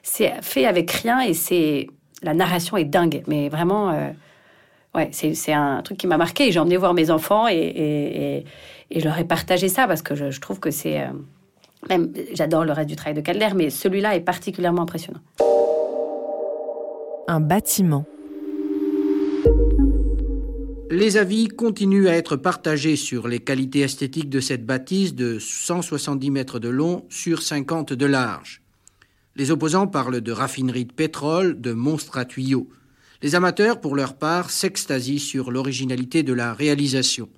C'est 0.03 0.33
fait 0.43 0.67
avec 0.67 0.91
rien 0.91 1.21
et 1.21 1.35
c'est 1.35 1.87
la 2.23 2.35
narration 2.35 2.77
est 2.77 2.85
dingue. 2.85 3.23
Mais 3.29 3.49
vraiment, 3.49 3.91
euh, 3.91 4.11
ouais, 4.97 5.11
c'est 5.13 5.53
un 5.53 5.81
truc 5.83 5.97
qui 5.97 6.09
m'a 6.09 6.17
marqué. 6.17 6.51
J'ai 6.51 6.59
emmené 6.59 6.77
voir 6.77 6.93
mes 6.93 7.11
enfants 7.11 7.47
et, 7.49 8.45
je 8.93 9.05
leur 9.05 9.17
ai 9.17 9.25
partagé 9.25 9.69
ça 9.69 9.87
parce 9.87 10.03
que 10.03 10.17
je, 10.17 10.41
trouve 10.41 10.59
que 10.59 10.73
c'est... 10.73 11.03
Euh, 11.03 11.11
même, 11.89 12.13
j'adore 12.35 12.65
le 12.65 12.73
reste 12.73 12.89
du 12.89 12.97
travail 12.97 13.15
de 13.15 13.21
Calder, 13.21 13.49
mais 13.55 13.71
celui-là 13.71 14.15
est 14.17 14.21
particulièrement 14.21 14.83
impressionnant. 14.83 15.21
Un 17.27 17.41
bâtiment. 17.41 18.05
Les 20.91 21.17
avis 21.17 21.47
continuent 21.47 22.09
à 22.09 22.17
être 22.17 22.35
partagés 22.35 22.97
sur 22.97 23.29
les 23.29 23.39
qualités 23.39 23.81
esthétiques 23.81 24.29
de 24.29 24.41
cette 24.41 24.67
bâtisse 24.67 25.15
de 25.15 25.39
170 25.39 26.31
mètres 26.33 26.59
de 26.59 26.69
long 26.69 27.05
sur 27.09 27.43
50 27.43 27.93
de 27.93 28.07
large. 28.07 28.61
Les 29.37 29.53
opposants 29.53 29.87
parlent 29.87 30.21
de 30.21 30.33
raffinerie 30.33 30.87
de 30.87 30.93
pétrole, 30.93 31.61
de 31.61 31.73
monstres 31.73 32.19
à 32.19 32.25
tuyaux. 32.25 32.69
Les 33.23 33.37
amateurs, 33.37 33.81
pour 33.81 33.95
leur 33.95 34.19
part, 34.19 34.51
s'extasient 34.51 35.21
sur 35.21 35.53
l'originalité 35.53 36.25
de 36.25 36.33
la 36.33 36.53
réalisation. 36.53 37.29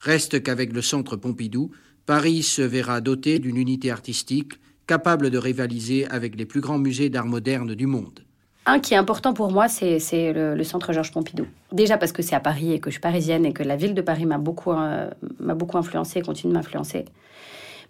Reste 0.00 0.42
qu'avec 0.42 0.72
le 0.72 0.82
centre 0.82 1.16
Pompidou, 1.16 1.72
Paris 2.06 2.44
se 2.44 2.62
verra 2.62 3.00
doté 3.00 3.40
d'une 3.40 3.56
unité 3.56 3.90
artistique 3.90 4.52
capable 4.86 5.28
de 5.28 5.38
rivaliser 5.38 6.06
avec 6.06 6.36
les 6.36 6.46
plus 6.46 6.60
grands 6.60 6.78
musées 6.78 7.10
d'art 7.10 7.26
moderne 7.26 7.74
du 7.74 7.88
monde. 7.88 8.20
Un 8.64 8.78
qui 8.78 8.94
est 8.94 8.96
important 8.96 9.34
pour 9.34 9.50
moi, 9.50 9.66
c'est 9.66 9.98
le, 10.32 10.62
centre 10.62 10.92
Georges 10.92 11.10
Pompidou. 11.10 11.46
Déjà 11.72 11.98
parce 11.98 12.12
que 12.12 12.22
c'est 12.22 12.36
à 12.36 12.40
Paris 12.40 12.72
et 12.72 12.78
que 12.78 12.90
je 12.90 12.94
suis 12.94 13.00
parisienne 13.00 13.44
et 13.44 13.52
que 13.52 13.64
la 13.64 13.74
ville 13.74 13.92
de 13.92 14.02
Paris 14.02 14.24
m'a 14.24 14.38
beaucoup, 14.38 14.70
euh, 14.70 15.10
beaucoup 15.40 15.78
influencée 15.78 16.20
et 16.20 16.22
continue 16.22 16.52
de 16.52 16.58
m'influencer. 16.58 17.06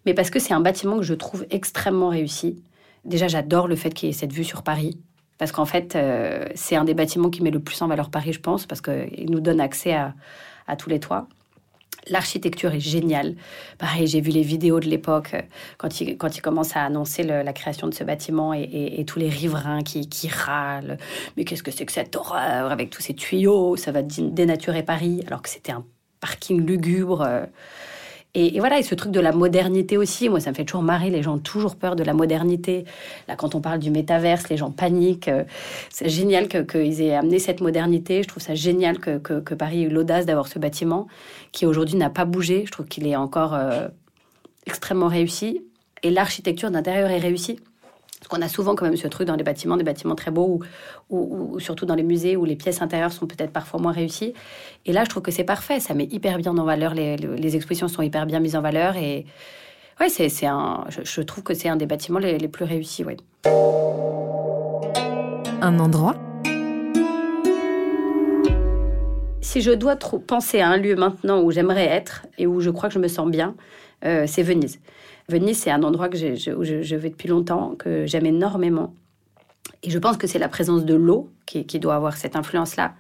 Mais 0.07 0.15
parce 0.15 0.31
que 0.31 0.39
c'est 0.39 0.55
un 0.55 0.61
bâtiment 0.61 0.97
que 0.97 1.03
je 1.03 1.15
trouve 1.15 1.45
extrêmement 1.51 2.09
réussi. 2.09 2.63
Déjà, 3.05 3.29
j'adore 3.29 3.69
le 3.69 3.77
fait 3.77 3.93
qu'il 3.93 4.09
y 4.09 4.11
ait 4.11 4.15
cette 4.15 4.33
vue 4.33 4.45
sur 4.45 4.63
Paris. 4.63 4.99
Parce 5.37 5.53
qu'en 5.53 5.67
fait, 5.67 5.95
euh, 5.95 6.47
c'est 6.55 6.77
un 6.77 6.85
des 6.85 6.95
bâtiments 6.95 7.29
qui 7.29 7.43
met 7.43 7.51
le 7.51 7.61
plus 7.61 7.83
en 7.83 7.89
valeur 7.89 8.09
Paris, 8.09 8.33
je 8.33 8.41
pense, 8.41 8.65
parce 8.65 8.81
qu'il 8.81 9.31
nous 9.31 9.41
donne 9.41 9.61
accès 9.61 9.93
à 9.93 10.77
tous 10.77 10.89
les 10.89 11.01
toits. 11.01 11.29
L'architecture 12.09 12.73
est 12.73 12.81
géniale. 12.81 13.35
Pareil, 13.79 14.07
j'ai 14.07 14.21
vu 14.21 14.31
les 14.31 14.43
vidéos 14.43 14.81
de 14.81 14.87
l'époque 14.87 15.35
euh, 15.35 15.43
quand 15.79 16.01
il, 16.01 16.17
quand 16.17 16.37
il 16.37 16.41
commence 16.41 16.77
à 16.77 16.85
annoncer 16.85 17.23
la 17.23 17.53
création 17.53 17.89
de 17.89 17.95
ce 17.95 18.05
bâtiment 18.05 18.53
et, 18.55 19.05
tous 19.07 19.19
les 19.19 19.29
riverains 19.29 19.83
qui, 19.83 20.09
qui 20.09 20.29
râlent. 20.29 20.99
Mais 21.37 21.45
qu'est-ce 21.45 21.63
que 21.63 21.71
c'est 21.71 21.85
que 21.87 21.93
cette 21.93 22.15
horreur 22.17 22.71
avec 22.71 22.91
tous 22.91 23.03
ces 23.03 23.15
tuyaux? 23.15 23.77
Ça 23.77 23.93
va 23.93 24.03
dénaturer 24.03 24.83
Paris, 24.83 25.23
alors 25.27 25.43
que 25.43 25.49
c'était 25.49 25.73
un 25.73 25.85
parking 26.21 26.65
lugubre. 26.65 27.27
Et, 28.39 28.59
voilà, 28.59 28.79
et 28.79 28.83
ce 28.83 28.95
truc 28.95 29.13
de 29.13 29.21
la 29.21 29.33
modernité 29.33 29.97
aussi, 29.97 30.29
moi, 30.29 30.41
ça 30.41 30.51
me 30.51 30.55
fait 30.55 30.67
toujours 30.67 30.83
marrer. 30.83 31.09
Les 31.09 31.23
gens 31.23 31.37
ont 31.37 31.39
toujours 31.39 31.75
peur 31.75 31.97
de 31.97 32.05
la 32.05 32.13
modernité. 32.13 32.85
Là, 33.29 33.35
quand 33.35 33.55
on 33.55 33.63
parle 33.63 33.79
du 33.79 33.91
métaverse, 33.91 34.51
les 34.51 34.59
gens 34.59 34.71
paniquent. 34.71 35.29
Euh, 35.29 35.45
c'est 35.89 36.11
génial 36.11 36.47
qu'ils 36.47 37.01
aient 37.01 37.15
amené 37.15 37.39
cette 37.39 37.63
modernité. 37.63 38.23
Je 38.23 38.29
trouve 38.29 38.43
ça 38.43 38.55
génial 38.55 38.99
que, 38.99 39.17
que, 39.17 39.55
Paris 39.55 39.85
ait 39.85 39.87
eu 39.87 39.89
l'audace 39.89 40.27
d'avoir 40.27 40.49
ce 40.49 40.59
bâtiment 40.59 41.07
qui 41.53 41.65
aujourd'hui 41.65 41.97
n'a 41.97 42.11
pas 42.11 42.27
bougé. 42.27 42.65
Je 42.67 42.71
trouve 42.73 42.85
qu'il 42.85 43.07
est 43.07 43.17
encore 43.17 43.55
euh, 43.55 43.89
extrêmement 44.67 45.09
réussi. 45.09 45.65
Et 46.03 46.11
l'architecture 46.11 46.71
d'intérieur 46.71 47.11
est 47.11 47.19
réussie. 47.19 47.59
Parce 48.19 48.29
qu'on 48.29 48.43
a 48.43 48.49
souvent 48.49 48.75
quand 48.75 48.87
même 48.87 48.97
ce 48.97 49.09
truc 49.09 49.27
dans 49.27 49.37
les 49.37 49.45
bâtiments, 49.45 49.77
des 49.77 49.85
bâtiments 49.85 50.15
très 50.15 50.31
beaux, 50.31 50.61
ou, 51.11 51.61
surtout 51.61 51.85
dans 51.85 51.95
les 51.95 52.03
musées 52.03 52.37
où 52.37 52.45
les 52.45 52.57
pièces 52.57 52.81
intérieures 52.81 53.13
sont 53.13 53.27
peut-être 53.27 53.53
parfois 53.53 53.79
moins 53.81 53.93
réussies. 53.93 54.33
Et 54.87 54.93
là, 54.93 55.05
je 55.05 55.11
trouve 55.11 55.23
que 55.23 55.31
c'est 55.31 55.45
parfait. 55.45 55.81
Ça 55.81 55.95
met 55.95 56.09
hyper 56.11 56.39
bien 56.39 56.57
en 56.57 56.65
valeur. 56.65 56.95
Les, 56.95 57.17
les, 57.17 57.57
expositions 57.57 57.89
sont 57.89 58.03
hyper 58.03 58.27
bien 58.27 58.41
mises 58.41 58.57
en 58.57 58.63
valeur. 58.63 58.97
Et 58.97 59.27
ouais, 60.01 60.09
c'est, 60.09 60.47
un, 60.47 60.85
je, 60.89 61.21
trouve 61.23 61.45
que 61.45 61.55
c'est 61.55 61.69
un 61.69 61.77
des 61.77 61.87
bâtiments 61.87 62.19
les, 62.19 62.39
les 62.39 62.49
plus 62.49 62.65
réussis. 62.65 63.05
Ouais. 63.05 63.17
Un 65.61 65.79
endroit? 65.79 66.17
Si 69.43 69.61
je 69.61 69.71
dois 69.71 69.97
trop 69.97 70.19
penser 70.19 70.61
à 70.61 70.69
un 70.69 70.77
lieu 70.77 70.97
maintenant 70.97 71.41
où 71.41 71.51
j'aimerais 71.51 71.87
être 71.87 72.27
et 72.37 72.47
où 72.47 72.61
je 72.61 72.71
crois 72.71 72.89
que 72.89 72.95
je 72.95 72.99
me 72.99 73.09
sens 73.09 73.31
bien, 73.31 73.55
euh, 74.05 74.25
c'est 74.27 74.43
Venise. 74.43 74.81
Venise, 75.29 75.59
c'est 75.59 75.71
un 75.71 75.83
endroit 75.83 76.09
que 76.09 76.17
je, 76.17 76.53
où 76.53 76.63
je, 76.63 76.97
vais 76.97 77.11
depuis 77.11 77.29
longtemps, 77.29 77.75
que 77.77 78.07
j'aime 78.07 78.27
énormément. 78.27 78.95
Et 79.83 79.91
je 79.91 79.99
pense 79.99 80.17
que 80.17 80.27
c'est 80.27 80.39
la 80.39 80.49
présence 80.49 80.85
de 80.85 80.95
l'eau 80.95 81.31
qui, 81.47 81.65
doit 81.79 81.97
avoir 81.97 82.17
cette 82.17 82.37
influence-là. 82.37 82.95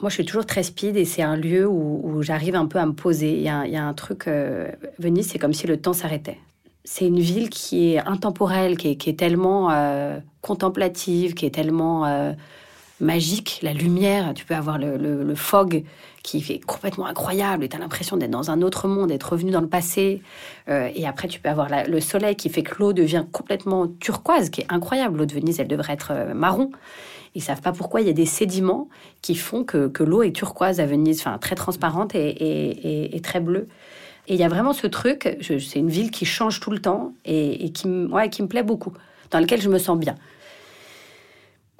Moi, 0.00 0.08
je 0.08 0.14
suis 0.14 0.24
toujours 0.24 0.46
très 0.46 0.62
speed 0.62 0.96
et 0.96 1.04
c'est 1.04 1.22
un 1.22 1.36
lieu 1.36 1.66
où, 1.68 2.22
j'arrive 2.22 2.56
un 2.56 2.66
peu 2.66 2.78
à 2.78 2.86
me 2.86 2.92
poser. 2.92 3.34
Il 3.34 3.42
y 3.42 3.48
a, 3.48 3.86
un 3.86 3.94
truc. 3.94 4.26
Euh, 4.26 4.70
Venise, 4.98 5.28
c'est 5.28 5.38
comme 5.38 5.52
si 5.52 5.66
le 5.66 5.76
temps 5.76 5.92
s'arrêtait. 5.92 6.38
C'est 6.84 7.06
une 7.06 7.20
ville 7.20 7.50
qui 7.50 7.92
est 7.92 7.98
intemporelle, 7.98 8.76
qui 8.76 8.88
est, 8.88 9.18
tellement 9.18 9.70
euh, 9.70 10.18
contemplative, 10.40 11.34
qui 11.34 11.46
est 11.46 11.54
tellement 11.54 12.06
euh, 12.06 12.32
magique. 13.02 13.58
La 13.62 13.72
lumière, 13.74 14.32
tu 14.34 14.46
peux 14.46 14.54
avoir 14.54 14.78
le, 14.78 15.34
fog 15.34 15.84
qui 16.22 16.40
fait 16.40 16.60
complètement 16.60 17.06
incroyable 17.06 17.64
et 17.64 17.68
tu 17.68 17.76
as 17.76 17.80
l'impression 17.80 18.16
d'être 18.16 18.30
dans 18.30 18.50
un 18.50 18.62
autre 18.62 18.86
monde, 18.86 19.08
d'être 19.08 19.32
revenu 19.32 19.50
dans 19.50 19.60
le 19.60 19.68
passé. 19.68 20.22
Euh, 20.68 20.88
et 20.94 21.06
après, 21.06 21.28
tu 21.28 21.40
peux 21.40 21.48
avoir 21.48 21.68
le 21.86 22.00
soleil 22.00 22.36
qui 22.36 22.48
fait 22.48 22.62
que 22.62 22.76
l'eau 22.78 22.92
devient 22.92 23.24
complètement 23.30 23.88
turquoise, 23.88 24.50
qui 24.50 24.62
est 24.62 24.66
incroyable. 24.68 25.18
L'eau 25.18 25.26
de 25.26 25.34
Venise, 25.34 25.58
elle 25.58 25.68
devrait 25.68 25.94
être 25.94 26.12
euh, 26.12 26.32
marron. 26.32 26.70
Ils 27.34 27.42
savent 27.42 27.60
pas 27.60 27.72
pourquoi 27.72 28.02
il 28.02 28.06
y 28.06 28.10
a 28.10 28.14
des 28.14 28.26
sédiments 28.26 28.88
qui 29.20 29.34
font 29.34 29.64
que, 29.64 29.88
que 29.88 30.04
l'eau 30.04 30.22
est 30.22 30.32
turquoise 30.32 30.80
à 30.80 30.86
Venise, 30.86 31.20
enfin 31.20 31.38
très 31.38 31.56
transparente 31.56 32.14
et, 32.14 33.20
très 33.22 33.40
bleue. 33.40 33.68
Et 34.28 34.34
il 34.34 34.40
y 34.40 34.44
a 34.44 34.48
vraiment 34.48 34.72
ce 34.72 34.86
truc, 34.86 35.38
c'est 35.40 35.78
une 35.78 35.88
ville 35.88 36.10
qui 36.10 36.24
change 36.26 36.60
tout 36.60 36.70
le 36.70 36.78
temps 36.78 37.14
et, 37.24 37.72
qui 37.72 37.88
me 37.88 38.46
plaît 38.46 38.62
beaucoup, 38.62 38.92
dans 39.30 39.40
laquelle 39.40 39.62
je 39.62 39.70
me 39.70 39.78
sens 39.78 39.98
bien. 39.98 40.14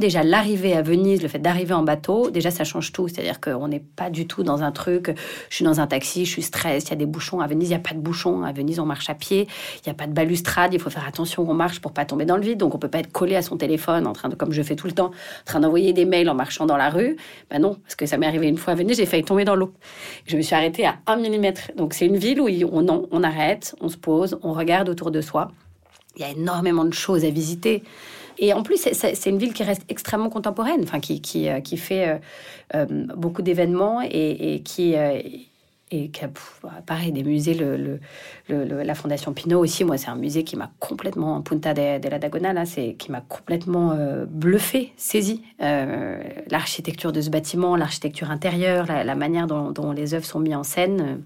Déjà, 0.02 0.24
l'arrivée 0.24 0.74
à 0.74 0.82
Venise, 0.82 1.22
le 1.22 1.28
fait 1.28 1.38
d'arriver 1.38 1.74
en 1.74 1.84
bateau, 1.84 2.28
déjà, 2.28 2.50
ça 2.50 2.64
change 2.64 2.90
tout. 2.90 3.06
C'est-à-dire 3.06 3.40
qu'on 3.40 3.68
n'est 3.68 3.78
pas 3.78 4.10
du 4.10 4.26
tout 4.26 4.42
dans 4.42 4.64
un 4.64 4.72
truc, 4.72 5.12
je 5.48 5.54
suis 5.54 5.64
dans 5.64 5.78
un 5.78 5.86
taxi, 5.86 6.24
je 6.24 6.30
suis 6.32 6.42
stress, 6.42 6.86
il 6.86 6.90
y 6.90 6.92
a 6.94 6.96
des 6.96 7.06
bouchons. 7.06 7.38
À 7.38 7.46
Venise, 7.46 7.68
il 7.68 7.70
n'y 7.70 7.76
a 7.76 7.78
pas 7.78 7.94
de 7.94 8.00
bouchons. 8.00 8.42
À 8.42 8.50
Venise, 8.50 8.80
on 8.80 8.84
marche 8.84 9.08
à 9.08 9.14
pied, 9.14 9.46
il 9.76 9.82
n'y 9.88 9.92
a 9.92 9.94
pas 9.94 10.08
de 10.08 10.12
balustrade, 10.12 10.74
il 10.74 10.80
faut 10.80 10.90
faire 10.90 11.06
attention 11.06 11.48
on 11.48 11.54
marche 11.54 11.80
pour 11.80 11.92
pas 11.92 12.04
tomber 12.04 12.24
dans 12.24 12.36
le 12.36 12.42
vide. 12.42 12.58
Donc, 12.58 12.74
on 12.74 12.78
peut 12.78 12.88
pas 12.88 12.98
être 12.98 13.12
collé 13.12 13.36
à 13.36 13.42
son 13.42 13.56
téléphone, 13.56 14.08
en 14.08 14.12
train 14.12 14.28
de, 14.28 14.34
comme 14.34 14.50
je 14.50 14.62
fais 14.62 14.74
tout 14.74 14.88
le 14.88 14.92
temps, 14.92 15.12
en 15.12 15.44
train 15.44 15.60
d'envoyer 15.60 15.92
des 15.92 16.04
mails 16.04 16.28
en 16.28 16.34
marchant 16.34 16.66
dans 16.66 16.76
la 16.76 16.90
rue. 16.90 17.16
Ben 17.48 17.60
non, 17.60 17.74
parce 17.74 17.94
que 17.94 18.06
ça 18.06 18.16
m'est 18.16 18.26
arrivé 18.26 18.48
une 18.48 18.58
fois 18.58 18.72
à 18.72 18.76
Venise, 18.76 18.96
j'ai 18.96 19.06
failli 19.06 19.22
tomber 19.22 19.44
dans 19.44 19.54
l'eau. 19.54 19.72
Je 20.26 20.36
me 20.36 20.42
suis 20.42 20.56
arrêtée 20.56 20.84
à 20.84 20.96
un 21.06 21.14
millimètre. 21.14 21.70
Donc, 21.76 21.94
c'est 21.94 22.06
une 22.06 22.16
ville 22.16 22.40
où 22.40 22.48
on 22.72 23.22
arrête, 23.22 23.76
on 23.80 23.88
se 23.88 23.98
pose, 23.98 24.36
on 24.42 24.52
regarde 24.52 24.88
autour 24.88 25.12
de 25.12 25.20
soi. 25.20 25.52
Il 26.16 26.22
y 26.22 26.24
a 26.24 26.30
énormément 26.30 26.84
de 26.84 26.92
choses 26.92 27.24
à 27.24 27.30
visiter. 27.30 27.84
Et 28.42 28.52
en 28.52 28.64
plus, 28.64 28.88
c'est 28.92 29.30
une 29.30 29.38
ville 29.38 29.54
qui 29.54 29.62
reste 29.62 29.84
extrêmement 29.88 30.28
contemporaine, 30.28 30.80
enfin, 30.82 30.98
qui, 30.98 31.20
qui, 31.20 31.48
euh, 31.48 31.60
fait 31.76 32.08
euh, 32.08 32.18
euh, 32.74 32.86
beaucoup 33.16 33.40
d'événements 33.40 34.00
et, 34.02 34.62
qui. 34.64 34.94
et 34.94 36.08
qui 36.08 36.24
a, 36.24 36.28
pareil, 36.84 37.12
des 37.12 37.22
musées, 37.22 37.54
la 38.48 38.94
Fondation 38.96 39.32
Pinault 39.32 39.60
aussi, 39.60 39.84
moi, 39.84 39.96
c'est 39.96 40.08
un 40.08 40.16
musée 40.16 40.42
qui 40.42 40.56
m'a 40.56 40.72
complètement, 40.80 41.40
Punta 41.40 41.72
de, 41.72 42.08
la 42.08 42.18
Dagona, 42.18 42.66
c'est 42.66 42.94
qui 42.94 43.12
m'a 43.12 43.20
complètement 43.20 43.94
bluffé, 44.26 44.92
saisi. 44.96 45.42
l'architecture 45.60 47.12
de 47.12 47.20
ce 47.20 47.30
bâtiment, 47.30 47.76
l'architecture 47.76 48.30
intérieure, 48.32 48.86
la, 48.86 49.14
manière 49.14 49.46
dont, 49.46 49.92
les 49.92 50.14
œuvres 50.14 50.24
sont 50.24 50.40
mises 50.40 50.56
en 50.56 50.64
scène. 50.64 51.22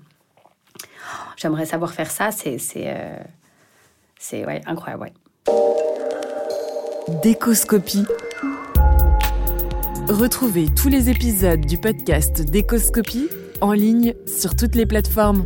J'aimerais 1.38 1.64
savoir 1.64 1.94
faire 1.94 2.10
ça, 2.10 2.30
c'est 2.30 2.58
c'est 2.58 4.44
ouais, 4.44 4.60
incroyable. 4.66 5.04
Ouais. 5.04 5.85
Décoscopie. 7.08 8.04
Retrouvez 10.08 10.66
tous 10.74 10.88
les 10.88 11.08
épisodes 11.08 11.60
du 11.60 11.78
podcast 11.78 12.42
Décoscopie 12.42 13.28
en 13.60 13.72
ligne 13.72 14.14
sur 14.26 14.56
toutes 14.56 14.74
les 14.74 14.86
plateformes. 14.86 15.44